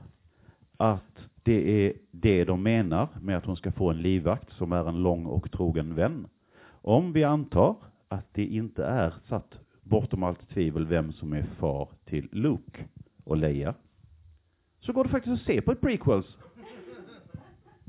[0.76, 4.88] att det är det de menar med att hon ska få en livvakt som är
[4.88, 6.26] en lång och trogen vän.
[6.66, 7.76] Om vi antar
[8.08, 12.84] att det inte är satt bortom allt tvivel vem som är far till Luke
[13.24, 13.74] och Leia,
[14.80, 16.36] så går det faktiskt att se på ett prequels.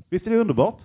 [0.10, 0.80] Visst är det underbart?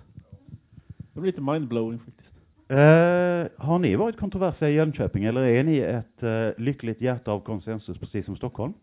[1.13, 2.30] Det blir lite mindblowing faktiskt.
[2.71, 7.39] Eh, har ni varit kontroversiella i Jönköping eller är ni ett eh, lyckligt hjärta av
[7.39, 8.73] konsensus precis som Stockholm?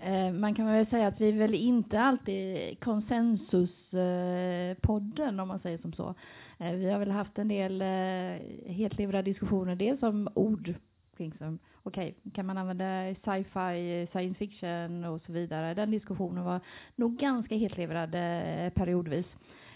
[0.00, 5.78] Eh, man kan väl säga att vi är väl inte alltid konsensuspodden om man säger
[5.78, 6.14] som så.
[6.58, 10.74] Eh, vi har väl haft en del eh, diskussioner, dels om ord
[11.16, 15.74] kring som, okej, okay, kan man använda sci-fi, science fiction och så vidare.
[15.74, 16.60] Den diskussionen var
[16.96, 19.26] nog ganska hetlevrad eh, periodvis.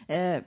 [0.07, 0.39] Eh,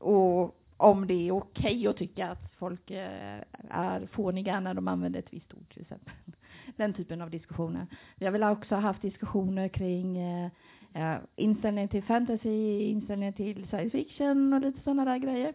[0.00, 4.88] och om det är okej okay att tycka att folk eh, är fåniga när de
[4.88, 6.14] använder ett visst ord till exempel
[6.76, 7.86] den typen av diskussioner.
[8.16, 10.50] Vi har väl också haft diskussioner kring eh,
[10.94, 15.54] eh, inställningen till fantasy, inställningen till science fiction och lite sådana där grejer.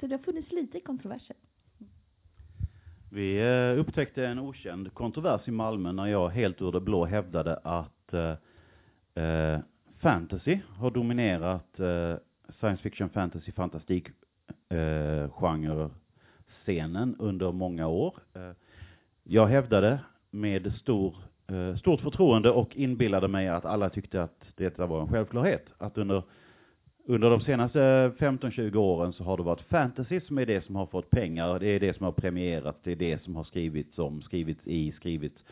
[0.00, 1.36] Så det har funnits lite kontroverser.
[3.10, 7.56] Vi eh, upptäckte en okänd kontrovers i Malmö när jag helt ur det blå hävdade
[7.56, 8.34] att eh,
[9.24, 9.60] eh
[10.00, 12.16] fantasy har dominerat eh,
[12.60, 14.08] science fiction, fantasy, fantastik
[14.68, 18.14] eh, genrescenen under många år.
[18.34, 18.50] Eh,
[19.24, 19.98] jag hävdade
[20.30, 25.08] med stor, eh, stort förtroende och inbillade mig att alla tyckte att detta var en
[25.08, 25.66] självklarhet.
[25.78, 26.22] Att under,
[27.06, 30.86] under de senaste 15-20 åren så har det varit fantasy som är det som har
[30.86, 34.22] fått pengar, det är det som har premierats, det är det som har skrivits om,
[34.22, 35.42] skrivits i, skrivits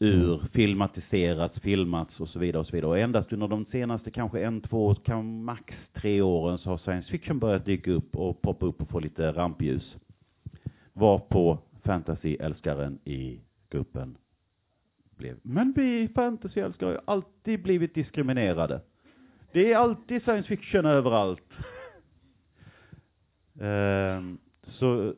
[0.00, 0.20] Mm.
[0.20, 2.90] ur, filmatiserats, filmats och så vidare och så vidare.
[2.90, 7.10] Och endast under de senaste kanske en, två, kan max tre åren så har science
[7.10, 9.96] fiction börjat dyka upp och poppa upp och få lite rampljus.
[10.92, 14.16] Var på fantasyälskaren i gruppen
[15.16, 15.36] blev.
[15.42, 18.80] Men vi fantasyälskare har ju alltid blivit diskriminerade.
[19.52, 21.52] Det är alltid science fiction överallt.
[23.60, 25.14] um, så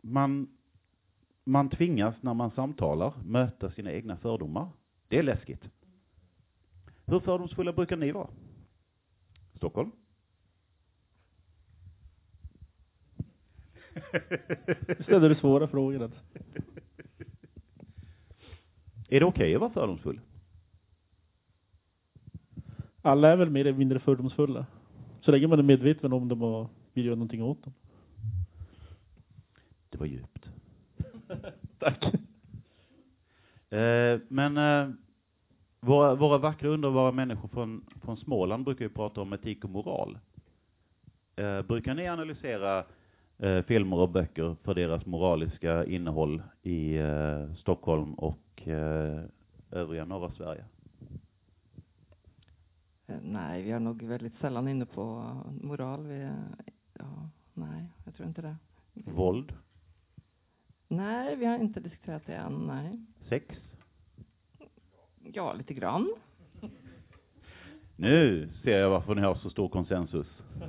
[0.00, 0.48] man,
[1.44, 4.68] man tvingas när man samtalar möta sina egna fördomar.
[5.08, 5.68] Det är läskigt.
[7.06, 8.28] Hur fördomsfulla brukar ni vara?
[9.56, 9.90] Stockholm?
[15.02, 16.10] ställer du svåra frågor.
[19.08, 20.20] Är det okej att vara fördomsfull?
[23.02, 24.66] Alla är väl mer eller mindre fördomsfulla.
[25.20, 27.72] Så länge man är medveten om dem och vill göra någonting åt dem.
[29.90, 30.53] Det var djupt.
[31.78, 32.04] Tack.
[33.70, 34.88] Eh, men eh,
[35.80, 40.18] våra, våra vackra underbara människor från, från Småland brukar ju prata om etik och moral.
[41.36, 42.84] Eh, brukar ni analysera
[43.38, 49.22] eh, filmer och böcker för deras moraliska innehåll i eh, Stockholm och eh,
[49.70, 50.64] övriga norra Sverige?
[53.22, 55.32] Nej, vi är nog väldigt sällan inne på
[55.62, 56.06] moral.
[56.06, 56.30] Vi,
[56.92, 58.56] ja, nej, jag tror inte det.
[58.94, 59.52] Våld?
[60.96, 62.98] Nej, vi har inte diskuterat det än, nej.
[63.28, 63.56] Sex?
[65.22, 66.14] Ja, lite grann.
[67.96, 70.26] Nu ser jag varför ni har så stor konsensus.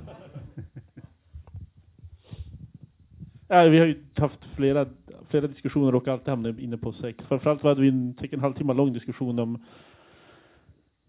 [3.48, 4.86] Ja, vi har ju haft flera,
[5.28, 7.24] flera diskussioner och alltid hamnat inne på sex.
[7.24, 9.64] Framförallt hade vi en, en halvtimme lång diskussion om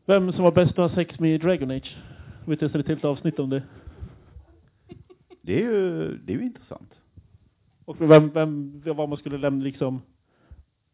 [0.05, 1.97] vem som var bäst att ha sex med i Dragon Age.
[2.45, 3.63] Vi testade ett helt avsnitt om det.
[5.41, 6.96] Det är ju, det är ju intressant.
[7.87, 10.01] Och vem, vem, vad man skulle lämna liksom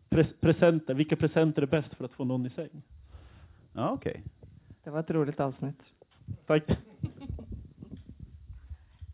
[0.09, 2.81] pres, presenter, vilka presenter är bäst för att få någon i säng?
[3.73, 4.23] Ja, okej.
[4.83, 5.81] Det var ett roligt avsnitt.
[6.45, 6.63] Tack.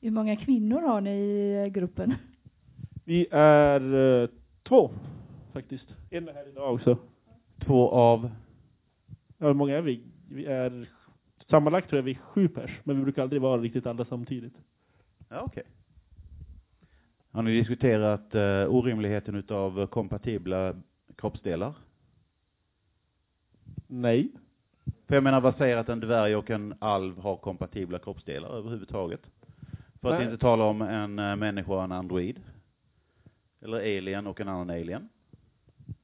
[0.01, 1.09] Hur många kvinnor har ni
[1.65, 2.15] i gruppen?
[3.05, 4.29] Vi är eh,
[4.63, 4.91] två,
[5.53, 5.95] faktiskt.
[6.09, 6.97] En är här idag också.
[7.59, 8.31] Två av,
[9.37, 10.03] Ja, hur många är vi?
[10.29, 10.89] Vi är
[11.49, 14.53] sammanlagt tror jag vi är sju pers, men vi brukar aldrig vara riktigt alla samtidigt.
[15.29, 15.63] ja okej.
[17.31, 20.75] Har ni diskuterat eh, orimligheten utav kompatibla
[21.15, 21.73] kroppsdelar?
[23.87, 24.31] Nej.
[25.07, 29.21] För jag menar, vad säger att en dvärg och en alv har kompatibla kroppsdelar överhuvudtaget?
[30.01, 30.25] För att Nej.
[30.25, 32.39] inte tala om en eh, människa och en android.
[33.61, 35.09] Eller alien och en annan alien.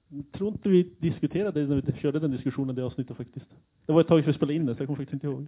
[0.07, 3.45] Jag tror inte vi diskuterade det när vi körde den diskussionen, det avsnittet faktiskt.
[3.85, 5.47] Det var ett tag sedan vi spelade in det, så jag kommer faktiskt inte ihåg.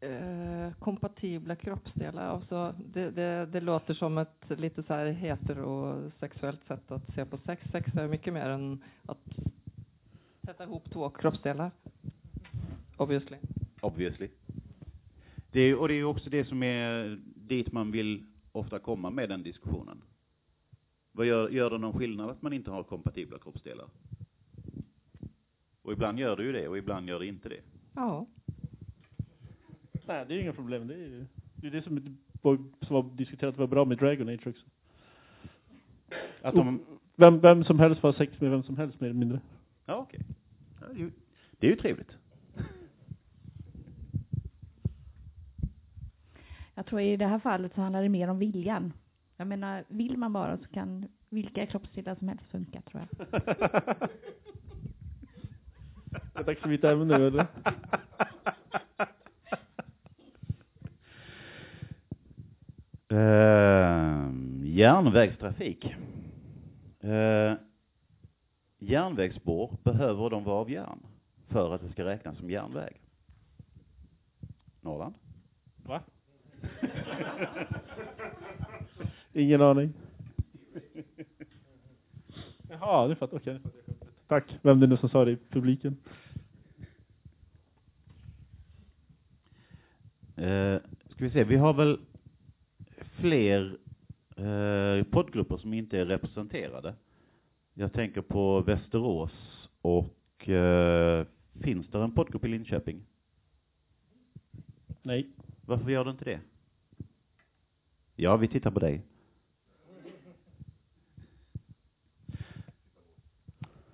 [0.00, 0.39] Eh,
[0.78, 7.14] kompatibla kroppsdelar, alltså det, det, det låter som ett lite så här heterosexuellt sätt att
[7.14, 7.62] se på sex.
[7.72, 9.18] Sex är mycket mer än att
[10.46, 11.70] sätta ihop två kroppsdelar.
[12.96, 13.36] Obviously.
[13.80, 14.28] Obviously.
[15.52, 19.28] Det är, och det är också det som är dit man vill ofta komma med
[19.28, 20.02] den diskussionen.
[21.12, 23.86] Vad gör, gör det någon skillnad att man inte har kompatibla kroppsdelar?
[25.82, 27.60] Och ibland gör det ju det, och ibland gör det inte det.
[27.94, 28.26] Ja.
[30.06, 30.86] Nej, det är inga problem.
[30.86, 32.16] Det är ju det, är det som,
[32.82, 34.66] som var diskuterat var bra med Dragon Age också.
[36.42, 36.80] Att de,
[37.16, 39.40] Vem, vem som helst får ha sex med vem som helst mer eller mindre.
[39.86, 40.20] ja okej.
[40.80, 40.86] Ja,
[41.58, 42.12] det, är ju- trevligt.
[46.74, 48.92] Jag tror i det här fallet så handlar det mer om viljan.
[49.36, 53.30] Jag menar, vill man bara så kan vilka kroppsdelar som helst funka, tror jag.
[56.32, 57.46] Det är dags för mitt ämne nu eller?
[63.12, 64.30] Uh,
[64.62, 65.96] järnvägstrafik.
[67.04, 67.54] Uh,
[68.78, 70.98] järnvägsspår behöver de vara av järn
[71.48, 73.00] för att det ska räknas som järnväg.
[74.80, 75.14] Norrland?
[75.76, 76.00] Va?
[79.32, 79.92] Ingen aning.
[82.68, 83.60] Jaha, det fattar okej.
[84.26, 85.96] Tack, vem det nu som sa det i publiken.
[90.38, 90.78] Uh,
[91.10, 91.98] ska vi se, vi har väl
[93.20, 93.78] fler
[94.38, 96.94] uh, poddgrupper som inte är representerade.
[97.74, 101.24] Jag tänker på Västerås och uh,
[101.60, 103.02] finns det en poddgrupp i Linköping?
[105.02, 105.30] Nej.
[105.66, 106.40] Varför gör det inte det?
[108.16, 109.02] Ja, vi tittar på dig.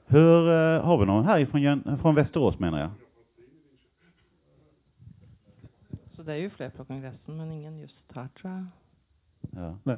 [0.07, 2.91] Hur, eh, har vi någon härifrån från Västerås menar jag?
[6.17, 8.67] Så det är ju fler på kongressen, men ingen just här tror jag.
[9.57, 9.79] Ja.
[9.83, 9.97] Nej.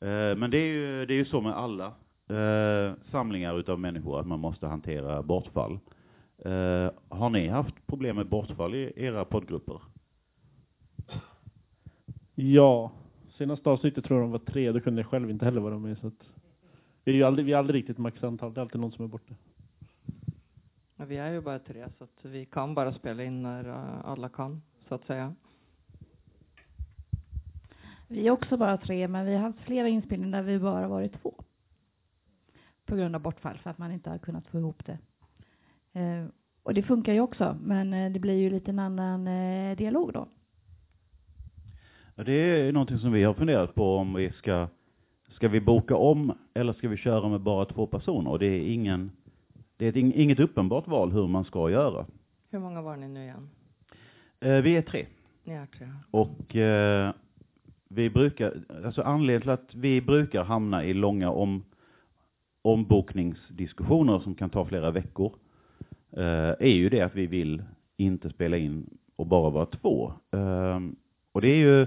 [0.00, 1.86] Eh, Men det är ju, det är ju så med alla
[2.28, 5.78] eh, samlingar utav människor att man måste hantera bortfall.
[6.38, 9.80] Eh, har ni haft problem med bortfall i era poddgrupper?
[12.34, 12.92] Ja.
[13.38, 15.98] Senaste avsnittet tror jag de var tre, då kunde jag själv inte heller vara med
[15.98, 16.28] så att
[17.04, 19.08] vi är ju aldrig, vi är aldrig riktigt maxantal, det är alltid någon som är
[19.08, 19.34] borta.
[20.96, 24.10] Men vi är ju bara tre, så att vi kan bara spela in när eh,
[24.10, 25.34] alla kan, så att säga.
[28.12, 31.22] Vi är också bara tre, men vi har haft flera inspelningar där vi bara varit
[31.22, 31.34] två.
[32.86, 34.98] På grund av bortfall, för att man inte har kunnat få ihop det.
[36.00, 36.26] Eh,
[36.62, 40.12] och det funkar ju också, men eh, det blir ju lite en annan eh, dialog
[40.12, 40.28] då.
[42.14, 44.68] Ja, det är någonting som vi har funderat på om vi ska
[45.42, 48.30] ska vi boka om eller ska vi köra med bara två personer?
[48.30, 49.10] Och det är ingen,
[49.76, 52.06] det är ett, inget uppenbart val hur man ska göra.
[52.50, 53.50] Hur många var ni nu igen?
[54.40, 55.06] Eh, vi är tre.
[55.44, 55.88] Ni är tre.
[56.10, 57.12] Och eh,
[57.94, 61.64] vi brukar, alltså anledningen till att vi brukar hamna i långa om,
[62.62, 65.32] ombokningsdiskussioner som kan ta flera veckor,
[66.10, 67.62] eh, är ju det att vi vill
[67.96, 70.12] inte spela in och bara vara två.
[70.30, 70.80] Eh,
[71.32, 71.86] och det är ju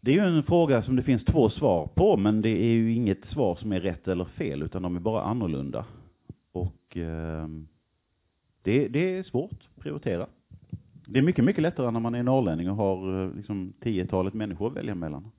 [0.00, 2.94] det är ju en fråga som det finns två svar på, men det är ju
[2.94, 5.84] inget svar som är rätt eller fel, utan de är bara annorlunda.
[6.52, 7.48] Och eh,
[8.62, 10.26] det, det är svårt att prioritera.
[11.06, 14.66] Det är mycket, mycket lättare när man är norrlänning och har eh, liksom tiotalet människor
[14.66, 15.30] att välja mellan.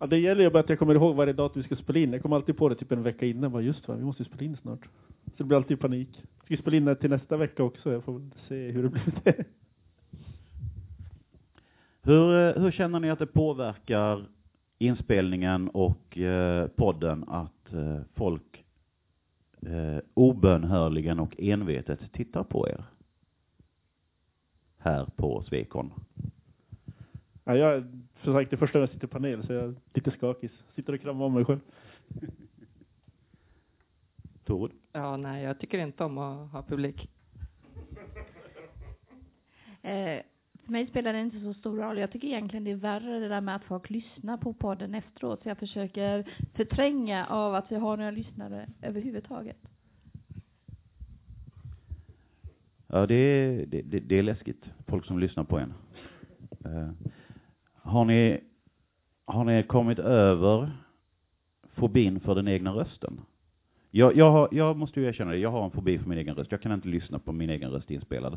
[0.00, 2.12] Ja, det gäller ju bara att jag kommer ihåg varje datum vi ska spela in.
[2.12, 3.52] Jag kommer alltid på det typ en vecka innan.
[3.52, 4.84] Bara just va, vi måste ju spela in snart.
[5.24, 6.08] Så det blir alltid panik.
[6.44, 7.92] Ska spela in det till nästa vecka också?
[7.92, 9.44] Jag får se hur det blir med det.
[12.02, 14.28] Hur, eh, hur känner ni att det påverkar
[14.78, 18.64] inspelningen och eh, podden att eh, folk
[19.66, 22.84] eh, obönhörligen och envetet tittar på er?
[24.78, 25.92] Här på Svekon.
[27.44, 27.84] Ja, jag,
[28.22, 30.50] som sagt, det första gången jag sitter i panel så jag är lite skakig.
[30.74, 31.60] Sitter och kramar om mig själv.
[34.44, 34.72] Tord?
[34.92, 37.10] Ja, nej, jag tycker inte om att ha publik.
[39.82, 40.22] Eh,
[40.64, 41.98] för mig spelar det inte så stor roll.
[41.98, 45.42] Jag tycker egentligen det är värre det där med att folk lyssnar på podden efteråt.
[45.42, 49.58] Så jag försöker förtränga av att vi har några lyssnare överhuvudtaget.
[52.92, 54.64] Ja, det är, det, det, det är läskigt.
[54.86, 55.74] Folk som lyssnar på en.
[56.64, 56.90] Eh,
[57.74, 58.40] har ni,
[59.24, 60.70] har ni kommit över
[61.74, 63.20] fobin för den egna rösten?
[63.90, 66.34] Jag, jag, har, jag måste ju erkänna det, jag har en fobi för min egen
[66.34, 66.50] röst.
[66.50, 68.32] Jag kan inte lyssna på min egen röst inspelad.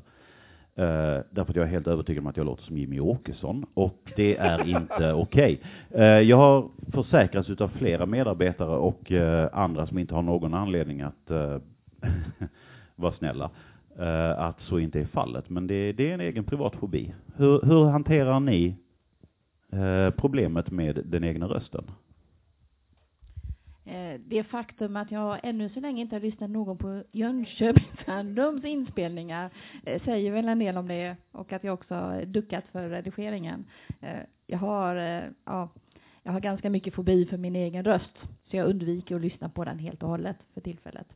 [0.80, 4.12] Uh, därför att jag är helt övertygad om att jag låter som Jimmy Åkesson och
[4.16, 5.62] det är inte okej.
[5.90, 6.02] Okay.
[6.02, 11.02] Uh, jag har försäkrats utav flera medarbetare och uh, andra som inte har någon anledning
[11.02, 11.58] att uh,
[12.96, 13.50] vara snälla
[14.00, 15.50] eh, att så inte är fallet.
[15.50, 17.14] Men det, det är en egen privat fobi.
[17.36, 18.76] Hur, hur hanterar ni
[19.72, 21.84] eh, problemet med den egna rösten?
[23.86, 28.66] Eh, det faktum att jag ännu så länge inte har lyssnat någon på Jönköpings Handums
[28.66, 29.50] inspelningar
[29.86, 33.66] eh, säger väl en del om det och att jag också har duckat för redigeringen.
[34.02, 34.96] Eh, jag har,
[35.46, 35.70] ja,
[36.24, 38.18] jag har ganska mycket fobi för min egen röst
[38.52, 41.08] så jag undviker att lyssna på den helt och hållet för tillfället.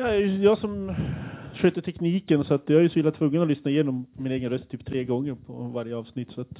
[0.00, 0.94] Jag, jag som
[1.54, 4.50] sköter tekniken så att jag är ju så illa tvungen att lyssna igenom min egen
[4.50, 6.58] röst typ tre gånger på varje avsnitt så att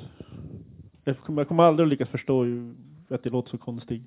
[1.05, 2.45] jag kommer, jag kommer aldrig att lyckas förstå
[3.09, 4.03] att det låter så konstigt.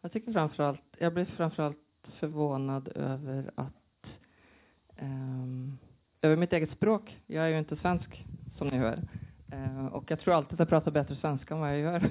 [0.00, 1.78] Jag tycker framförallt, jag blir framförallt
[2.18, 4.06] förvånad över att,
[5.02, 5.78] um,
[6.22, 7.18] över mitt eget språk.
[7.26, 8.24] Jag är ju inte svensk,
[8.58, 8.98] som ni hör.
[9.54, 12.10] Eh, och jag tror alltid att jag pratar bättre svenska än vad jag gör.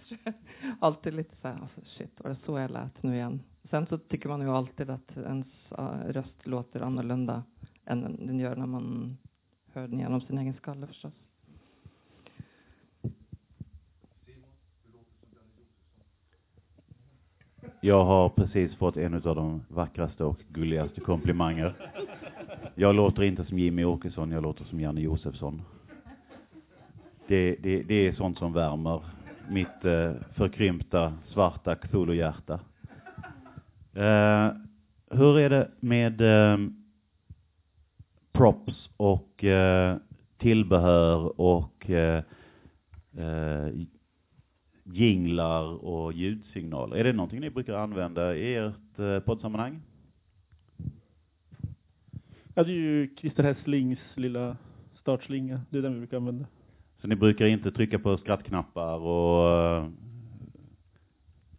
[0.80, 3.40] alltid lite så här, alltså, shit, var det så jag lät nu igen?
[3.70, 5.46] Sen så tycker man ju alltid att ens
[5.78, 7.42] uh, röst låter annorlunda
[7.84, 9.16] än den gör när man
[9.72, 11.12] hör den genom sin egen skalle förstås.
[17.80, 21.74] Jag har precis fått en av de vackraste och gulligaste komplimanger.
[22.74, 25.62] Jag låter inte som Jimmy Åkesson, jag låter som Janne Josefsson.
[27.30, 29.02] Det, det, det är sånt som värmer
[29.48, 32.60] mitt eh, förkrympta, svarta Cthulhu-hjärta.
[33.94, 34.52] Eh,
[35.10, 36.58] hur är det med eh,
[38.32, 39.96] props och eh,
[40.38, 42.24] tillbehör och eh,
[43.16, 43.68] eh,
[44.84, 46.96] jinglar och ljudsignaler.
[46.96, 49.80] Är det någonting ni brukar använda i ert eh, poddsammanhang?
[52.54, 54.56] Ja, det är ju Christer Hässlings lilla
[55.00, 55.60] startslinga.
[55.70, 56.46] Det är den vi brukar använda.
[57.00, 59.90] Så ni brukar inte trycka på skrattknappar och uh,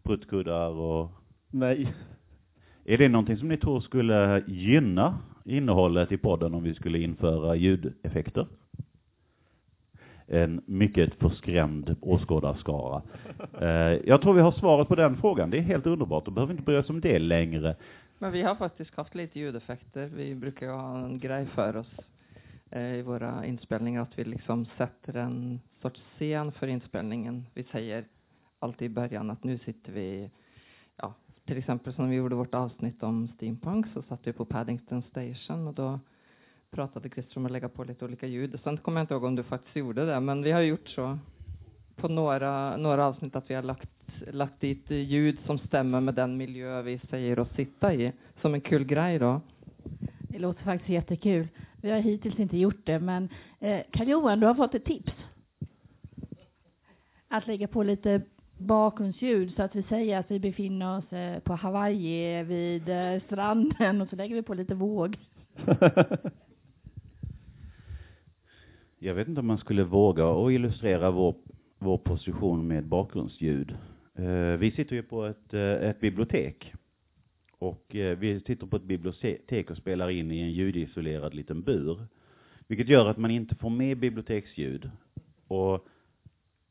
[0.03, 1.09] pruttkuddar och...
[1.49, 1.93] Nej.
[2.85, 7.55] Är det någonting som ni tror skulle gynna innehållet i podden om vi skulle införa
[7.55, 8.47] ljudeffekter?
[10.27, 13.01] En mycket förskrämd åskådarskara.
[13.61, 13.67] Uh,
[14.05, 15.49] jag tror vi har svaret på den frågan.
[15.49, 16.25] Det är helt underbart.
[16.25, 17.75] Då behöver vi inte bry oss om det längre.
[18.17, 20.09] Men vi har faktiskt haft lite ljudeffekter.
[20.15, 22.05] Vi brukar ju ha en grej för oss eh,
[22.71, 27.45] Eh, i våra inspelningar att vi liksom sätter en sorts scen för inspelningen.
[27.53, 28.05] Vi säger
[28.59, 30.29] alltid i början att nu sitter vi,
[30.97, 31.13] ja,
[31.45, 35.67] till exempel som vi gjorde vårt avsnitt om steampunk så satt vi på Paddington Station
[35.67, 35.99] och då
[36.71, 38.59] pratade Christer om att lägga på lite olika ljud.
[38.63, 41.17] Sen kommer jag inte ihåg om du faktiskt gjorde det, men vi har gjort så
[41.95, 43.89] på några, några avsnitt att vi har lagt,
[44.27, 48.11] lagt dit ljud som stämmer med den miljö vi säger oss sitta i.
[48.41, 49.41] Som en kul grej då.
[50.29, 51.47] Det låter faktiskt jättekul.
[51.81, 53.29] Vi har hittills inte gjort det, men
[53.59, 55.13] eh, Karl-Johan, du har fått ett tips.
[57.27, 58.21] att lägga på lite
[58.57, 64.01] bakgrundsljud så att vi säger att vi befinner oss eh, på Hawaii vid eh, stranden
[64.01, 65.17] och så lägger vi på lite våg.
[69.03, 71.35] Jag vet inte om man skulle våga och illustrera vår,
[71.79, 73.75] vår position med bakgrundsljud.
[74.15, 76.73] Eh, vi sitter ju på ett, eh, ett bibliotek.
[77.61, 82.05] Och eh, vi sitter på ett bibliotek och spelar in i en ljudisolerad liten bur.
[82.67, 84.91] Vilket gör att man inte får med biblioteksljud.
[85.47, 85.87] Och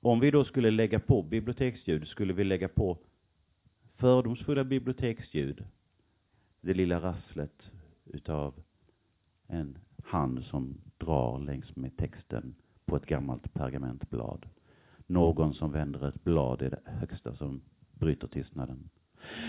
[0.01, 2.99] om vi då skulle lägga på biblioteksljud, skulle vi lägga på
[3.97, 5.65] fördomsfulla biblioteksljud.
[6.61, 7.71] Det lilla rasslet
[8.05, 8.55] utav
[9.47, 14.49] en hand som drar längs med texten på ett gammalt pergamentblad.
[15.07, 17.61] Någon som vänder ett blad är det högsta som
[17.93, 18.91] bryter tystnaden.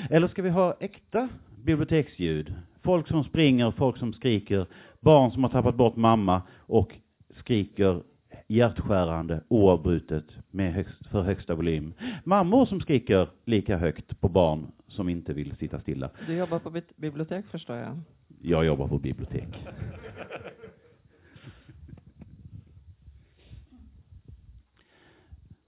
[0.09, 1.29] Eller ska vi ha äkta
[1.63, 2.53] biblioteksljud?
[2.83, 4.65] Folk som springer, folk som skriker,
[4.99, 6.95] barn som har tappat bort mamma och
[7.39, 8.01] skriker
[8.47, 11.93] hjärtskärande oavbrutet med högst, för högsta volym.
[12.23, 16.09] Mammor som skriker lika högt på barn som inte vill sitta stilla.
[16.27, 17.99] Du jobbar på bibliotek förstår jag.
[18.41, 19.47] Jag jobbar på bibliotek.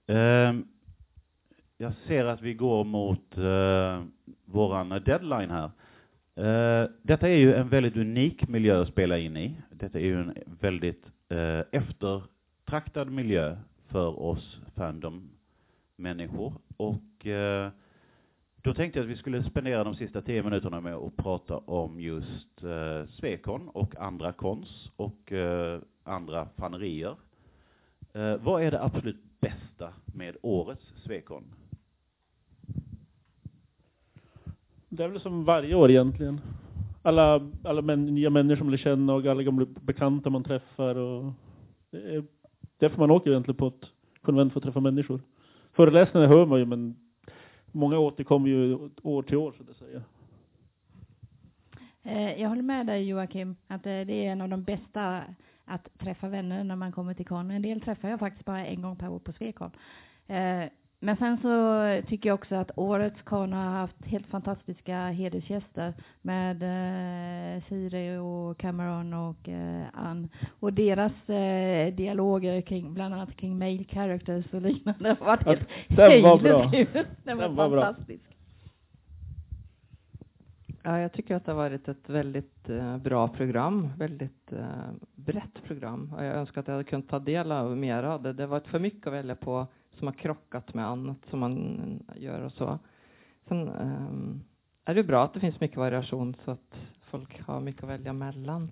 [0.06, 0.68] Um,
[1.84, 4.04] jag ser att vi går mot uh,
[4.44, 5.70] våran deadline här.
[6.38, 9.56] Uh, detta är ju en väldigt unik miljö att spela in i.
[9.70, 13.56] Detta är ju en väldigt uh, eftertraktad miljö
[13.88, 16.52] för oss Fandom-människor.
[16.76, 17.68] Och uh,
[18.56, 22.00] då tänkte jag att vi skulle spendera de sista tio minuterna med att prata om
[22.00, 27.16] just uh, Svekon och andra kons och uh, andra fanerier.
[28.16, 31.44] Uh, vad är det absolut bästa med årets Svekon?
[34.96, 36.40] Det är väl som varje år egentligen.
[37.02, 41.32] Alla, alla män, nya människor man lär känna och alla gamla bekanta man träffar och
[41.90, 42.24] det är
[42.78, 43.90] därför man åker egentligen på ett
[44.22, 45.20] konvent för att träffa människor.
[45.72, 46.96] Föreläsningar hör man ju men
[47.72, 50.02] många återkommer ju år till år så att säga.
[52.02, 55.22] Eh, jag håller med dig Joakim, att eh, det är en av de bästa
[55.64, 57.50] att träffa vänner när man kommer till kon.
[57.50, 59.70] En del träffar jag faktiskt bara en gång per år på Svekon.
[60.26, 60.64] Eh,
[61.04, 66.62] men sen så tycker jag också att årets kon har haft helt fantastiska hedersgäster med
[66.62, 70.28] eh, Siri och Cameron och eh, Ann.
[70.60, 75.68] Och deras eh, dialoger kring, bland annat kring mail characters och liknande har varit helt
[75.88, 76.70] Den var bra.
[77.24, 77.82] Den var, Den var bra.
[77.82, 78.24] fantastisk.
[80.82, 84.66] Ja, jag tycker att det har varit ett väldigt eh, bra program, väldigt eh,
[85.14, 86.12] brett program.
[86.16, 88.32] Och jag önskar att jag hade kunnat ta del av mer av det.
[88.32, 89.66] Det har varit för mycket att välja på
[89.98, 92.78] som har krockat med annat som man gör och så.
[93.48, 94.40] Sen ehm,
[94.84, 98.12] är det bra att det finns mycket variation så att folk har mycket att välja
[98.12, 98.70] mellan.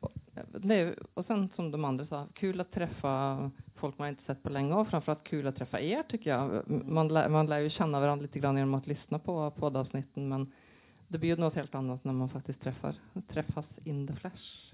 [0.00, 0.12] Och,
[0.60, 4.50] det, och sen som de andra sa, kul att träffa folk man inte sett på
[4.50, 6.70] länge och framförallt kul att träffa er tycker jag.
[6.84, 10.52] Man, lär, man lär ju känna varandra lite grann genom att lyssna på poddavsnitten men
[11.08, 12.94] det blir ju något helt annat när man faktiskt träffar,
[13.28, 14.72] träffas in the flesh.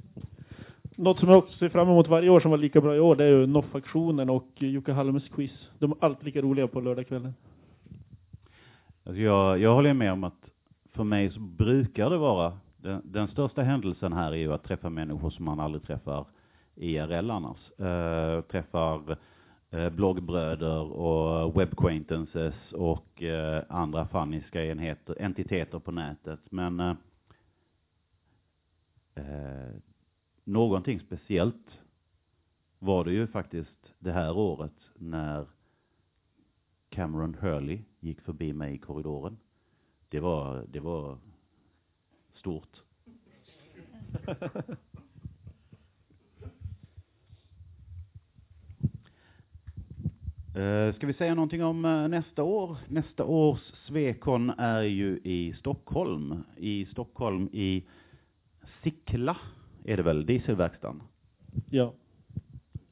[0.96, 3.16] Något som jag också ser fram emot varje år som var lika bra i år,
[3.16, 5.70] det är ju Noff-aktionen och Jocke Halmes quiz.
[5.78, 7.34] De är alltid lika roliga på lördagskvällen.
[9.04, 10.50] Alltså jag, jag håller med om att
[10.92, 14.90] för mig så brukar det vara, den, den största händelsen här är ju att träffa
[14.90, 16.26] människor som man aldrig träffar
[16.74, 17.70] IRL annars.
[17.80, 19.18] Uh, träffar
[19.74, 26.40] uh, bloggbröder och webquaintances och uh, andra faniska enheter, entiteter på nätet.
[26.50, 26.94] Men uh,
[30.44, 31.80] någonting speciellt
[32.78, 35.46] var det ju faktiskt det här året när
[36.88, 39.36] Cameron Hurley gick förbi mig i korridoren.
[40.08, 41.18] Det var, det var
[42.34, 42.82] stort.
[50.56, 52.76] Eh, ska vi säga någonting om eh, nästa år?
[52.88, 56.44] Nästa års Svekon är ju i Stockholm.
[56.56, 57.84] I Stockholm i
[58.82, 59.36] Sickla
[59.84, 61.02] är det väl, dieselverkstan?
[61.70, 61.92] Ja.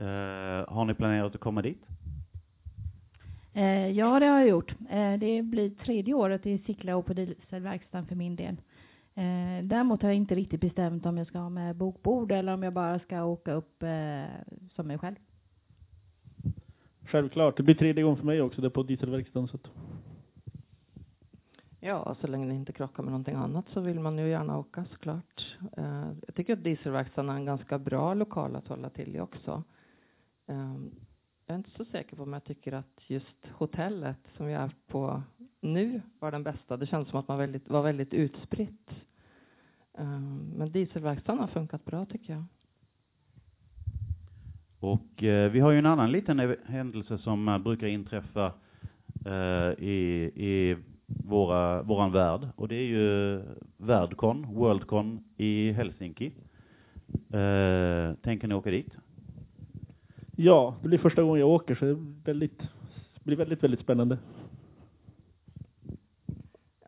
[0.01, 0.07] Uh,
[0.69, 1.87] har ni planerat att komma dit?
[3.55, 4.75] Eh, ja, det har jag gjort.
[4.91, 8.57] Eh, det blir tredje året i Sickla och på dieselverkstan för min del.
[9.15, 12.63] Eh, däremot har jag inte riktigt bestämt om jag ska ha med bokbord eller om
[12.63, 14.25] jag bara ska åka upp eh,
[14.75, 15.17] som mig själv.
[17.05, 17.57] Självklart.
[17.57, 19.49] Det blir tredje gången för mig också, det är på dieselverkstaden.
[19.49, 19.71] Så att...
[21.85, 24.85] Ja, så länge det inte krockar med någonting annat så vill man ju gärna åka
[24.85, 25.57] såklart.
[25.77, 29.63] Eh, jag tycker att dieselverkstaden är en ganska bra lokal att hålla till i också.
[30.47, 30.75] Eh,
[31.47, 34.71] jag är inte så säker på om jag tycker att just hotellet som vi är
[34.87, 35.23] på
[35.61, 36.77] nu var den bästa.
[36.77, 38.91] Det känns som att man väldigt, var väldigt utspritt.
[39.99, 40.21] Eh,
[40.57, 42.45] men dieselverkstaden har funkat bra tycker jag.
[44.81, 48.53] Och eh, vi har ju en annan liten händelse som eh, brukar inträffa
[49.27, 50.77] eh, i, i
[51.25, 52.49] våra, våran värld.
[52.57, 53.43] Och det är ju
[53.77, 56.33] Värdcon, Worldcon i Helsinki.
[57.31, 58.93] Eh, tänker ni åka dit?
[60.37, 62.63] Ja, det blir första gången jag åker så det väldigt,
[63.25, 64.19] blir väldigt, väldigt spännande.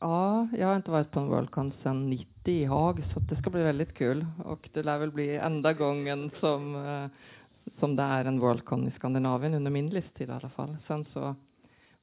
[0.00, 3.50] Ja, jag har inte varit på en Worldcon sedan 90 i Haag, så det ska
[3.50, 4.26] bli väldigt kul.
[4.44, 7.06] Och det lär väl bli enda gången som, eh,
[7.78, 10.76] som det är en Worldcon i Skandinavien under min livstid i alla fall.
[10.86, 11.34] Sen så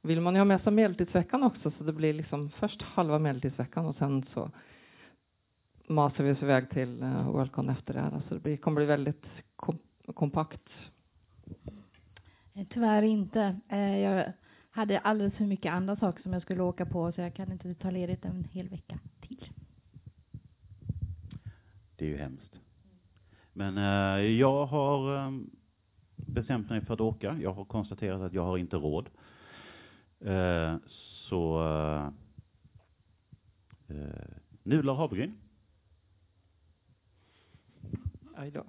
[0.01, 3.85] vill man ju ha med sig medeltidsveckan också, så det blir liksom först halva medeltidsveckan
[3.85, 4.51] och sen så
[5.87, 8.11] masar vi oss iväg till eh, Worldcon efter det här.
[8.11, 9.25] Alltså det blir, kommer bli väldigt
[9.55, 9.77] kom,
[10.13, 10.69] kompakt.
[12.53, 13.59] Eh, Tyvärr inte.
[13.69, 14.33] Eh, Jag
[14.69, 17.73] hade alldeles för mycket andra saker som jag skulle åka på så jag kan inte
[17.75, 19.49] ta ledigt en hel vecka till.
[21.95, 22.59] Det är ju hemskt.
[23.53, 23.77] Men
[24.37, 25.31] jag har eh,
[26.15, 27.37] bestämt mig för att åka.
[27.41, 29.09] Jag har konstaterat att jag har inte råd.
[30.25, 30.75] Eh,
[31.29, 31.61] så
[33.87, 34.05] eh,
[34.63, 35.37] nudlar havregryn.
[38.35, 38.63] Aj då.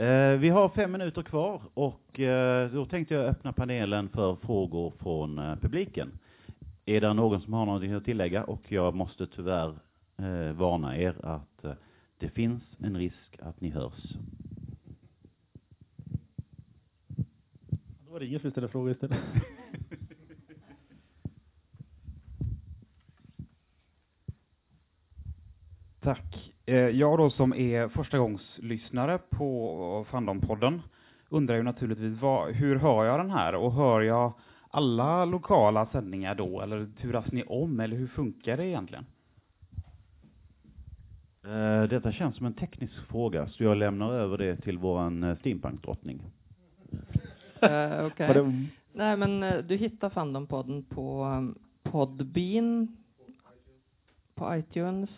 [0.00, 4.92] Eh, vi har fem minuter kvar och eh, då tänkte jag öppna panelen för frågor
[4.98, 6.12] från eh, publiken.
[6.84, 8.44] Är det någon som har någonting att tillägga?
[8.44, 9.74] Och jag måste tyvärr
[10.16, 11.72] eh, varna er att eh,
[12.18, 14.16] det finns en risk att ni hörs.
[18.16, 19.18] Var det ingen som ställde frågor istället.
[26.00, 26.52] Tack.
[26.66, 30.80] Eh, Jag då som är förstagångslyssnare på Fandom-podden
[31.28, 34.32] undrar ju naturligtvis vad, hur hör jag den här och hör jag
[34.70, 39.06] alla lokala sändningar då eller turas ni om eller hur funkar det egentligen?
[41.44, 45.36] Eh, detta känns som en teknisk fråga, så jag lämnar över det till våran eh,
[45.36, 46.22] steampunk-drottning.
[47.62, 48.26] Eh, okej.
[48.26, 52.96] Var det, Nej, men eh, du hittar Fandompodden på um, Podbean,
[54.34, 55.10] på iTunes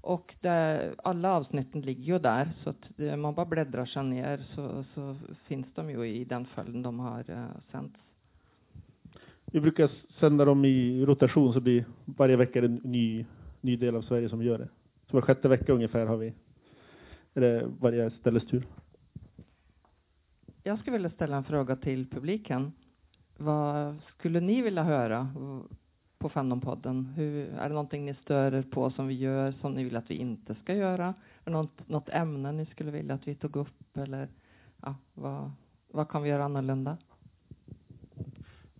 [0.00, 4.38] och där, alla avsnitten ligger ju där så att det, man bara bläddrar sig ner
[4.54, 5.16] så, så
[5.46, 8.00] finns de ju i den följden de har uh, sänts.
[9.44, 13.26] vi brukar sända dem i rotation så blir varje vecka en ny,
[13.60, 14.68] ny del av Sverige som gör det.
[15.06, 16.34] Så var sjätte vecka ungefär har vi,
[17.34, 18.66] är det varje ställes tur.
[20.62, 22.72] Jag skulle vilja ställa en fråga till publiken.
[23.36, 25.28] Vad skulle ni vilja höra
[26.18, 27.06] på Fandompodden?
[27.06, 30.10] Hur, är det någonting ni stör er på som vi gör som ni vill att
[30.10, 31.06] vi inte ska göra?
[31.06, 34.28] Är det något, något ämne ni skulle vilja att vi tog upp eller
[34.82, 35.50] ja, vad,
[35.88, 36.96] vad kan vi göra annorlunda?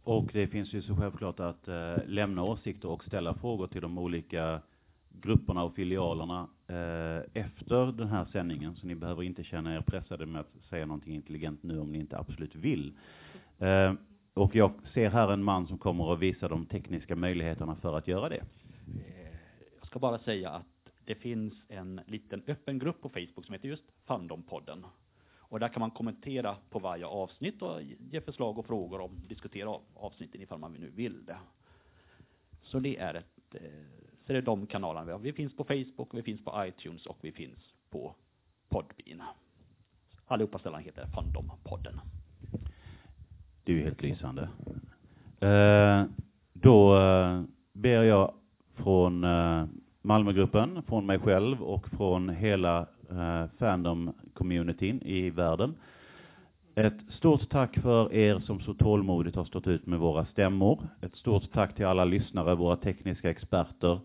[0.04, 3.98] Och det finns ju så självklart att eh, lämna åsikter och ställa frågor till de
[3.98, 4.60] olika
[5.08, 8.74] grupperna och filialerna Eh, efter den här sändningen.
[8.74, 11.98] Så ni behöver inte känna er pressade med att säga någonting intelligent nu om ni
[11.98, 12.92] inte absolut vill.
[13.58, 13.92] Eh,
[14.34, 18.08] och jag ser här en man som kommer att visa de tekniska möjligheterna för att
[18.08, 18.42] göra det.
[19.06, 19.36] Eh,
[19.78, 23.68] jag ska bara säga att det finns en liten öppen grupp på Facebook som heter
[23.68, 24.86] just Fandompodden.
[25.38, 29.78] Och där kan man kommentera på varje avsnitt och ge förslag och frågor om diskutera
[29.94, 31.38] avsnitten ifall man nu vill det.
[32.62, 35.18] Så det är ett, eh, så det är de kanalerna vi har.
[35.18, 37.58] Vi finns på Facebook, vi finns på iTunes och vi finns
[37.90, 38.14] på
[38.68, 39.22] Podbean.
[40.26, 42.00] Allihopa ställen heter Fandompodden.
[43.64, 44.48] Det är ju helt lysande.
[45.40, 46.04] Eh,
[46.52, 48.34] då eh, ber jag
[48.74, 49.64] från eh,
[50.02, 55.74] Malmögruppen, från mig själv och från hela eh, Fandom-communityn i världen.
[56.74, 60.88] Ett stort tack för er som så tålmodigt har stått ut med våra stämmor.
[61.00, 64.00] Ett stort tack till alla lyssnare, våra tekniska experter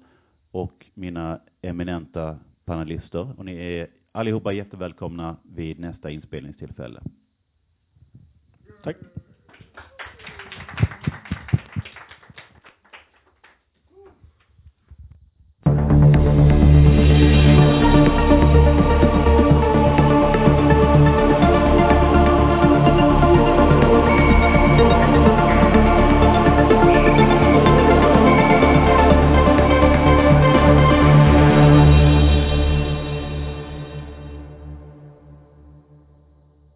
[0.54, 3.40] och mina eminenta panelister.
[3.40, 7.02] Och ni är allihopa jättevälkomna vid nästa inspelningstillfälle.
[8.84, 8.98] Tack.